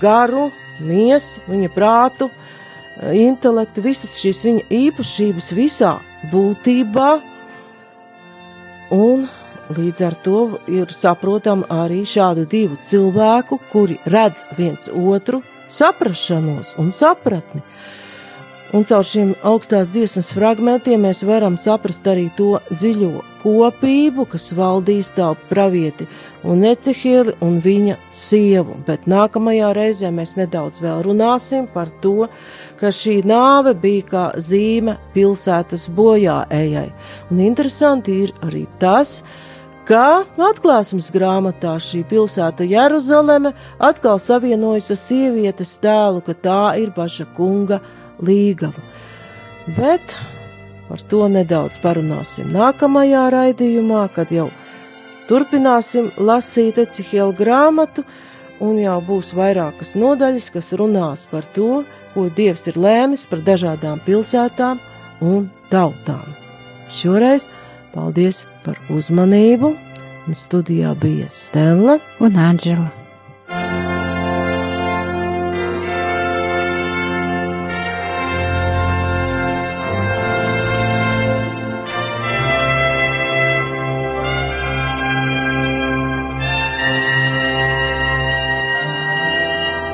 garu, 0.00 0.48
miesu, 0.84 1.42
viņa 1.48 1.70
prātu, 1.74 2.30
intelektu, 3.14 3.84
visas 3.84 4.16
šīs 4.20 4.44
viņa 4.48 4.66
īpašības 4.80 5.52
visā 5.56 5.94
būtībā. 6.32 7.08
Un 8.94 9.26
līdz 9.74 10.04
ar 10.06 10.14
to 10.24 10.40
ir 10.68 10.92
saprotama 10.92 11.66
arī 11.72 12.04
šādu 12.06 12.44
divu 12.46 12.78
cilvēku, 12.84 13.58
kuri 13.72 13.98
redz 14.04 14.44
viens 14.58 14.90
otru 14.92 15.42
saprašanos 15.72 16.74
un 16.78 16.92
sapratni. 16.92 17.62
Un 18.74 18.82
caur 18.82 19.04
šiem 19.06 19.28
augstās 19.46 19.92
dziesmas 19.92 20.32
fragmentiem 20.34 21.04
mēs 21.06 21.20
varam 21.22 21.54
saprast 21.54 22.08
arī 22.10 22.24
to 22.34 22.56
dziļo 22.72 23.20
kopību, 23.44 24.24
kas 24.32 24.48
valdīs 24.56 25.12
tā 25.14 25.28
pravieti 25.46 26.08
un 26.42 26.66
Ecehili 26.66 27.36
un 27.44 27.60
viņa 27.62 27.94
sievu. 28.10 28.80
Bet 28.82 29.06
nākamajā 29.06 29.70
reizē 29.78 30.10
mēs 30.10 30.34
nedaudz 30.40 30.82
vēl 30.82 31.04
runāsim 31.06 31.70
par 31.70 31.94
to, 32.02 32.26
ka 32.82 32.90
šī 32.90 33.20
nāve 33.30 33.76
bija 33.78 34.10
kā 34.10 34.26
zīme 34.42 34.98
pilsētas 35.14 35.86
bojā 35.94 36.42
ejai. 36.50 36.88
Un 37.30 37.46
interesanti 37.46 38.24
ir 38.26 38.34
arī 38.42 38.66
tas, 38.82 39.20
ka 39.86 40.24
atklāsmes 40.50 41.14
grāmatā 41.14 41.78
šī 41.78 42.02
pilsēta 42.10 42.66
Jeruzaleme 42.66 43.54
atkal 43.78 44.18
savienojas 44.18 44.96
ar 44.96 45.04
sievietes 45.06 45.78
tēlu, 45.78 46.26
ka 46.26 46.34
tā 46.34 46.62
ir 46.82 46.90
paša 46.96 47.30
kunga 47.38 47.84
līgava. 48.22 48.82
Bet 49.76 50.16
par 50.88 51.00
to 51.08 51.24
nedaudz 51.32 51.78
parunāsim 51.82 52.52
nākamajā 52.52 53.24
raidījumā, 53.32 54.04
kad 54.14 54.32
jau 54.34 54.50
turpināsim 55.28 56.10
lasīt 56.20 56.78
Ecihela 56.82 57.32
grāmatu, 57.36 58.04
un 58.62 58.78
jau 58.78 58.98
būs 59.04 59.32
vairākas 59.36 59.94
nodaļas, 59.98 60.50
kas 60.54 60.72
runās 60.78 61.26
par 61.30 61.46
to, 61.56 61.82
ko 62.14 62.28
Dievs 62.36 62.68
ir 62.70 62.78
lēmis 62.78 63.26
par 63.30 63.42
dažādām 63.46 64.02
pilsētām 64.06 64.80
un 65.24 65.48
tautām. 65.72 66.26
Šoreiz 66.94 67.48
paldies 67.94 68.44
par 68.66 68.78
uzmanību, 68.92 69.72
un 70.24 70.36
studijā 70.36 70.94
bija 71.00 71.30
Stela 71.32 71.98
un 72.20 72.38
Anģela. 72.38 73.03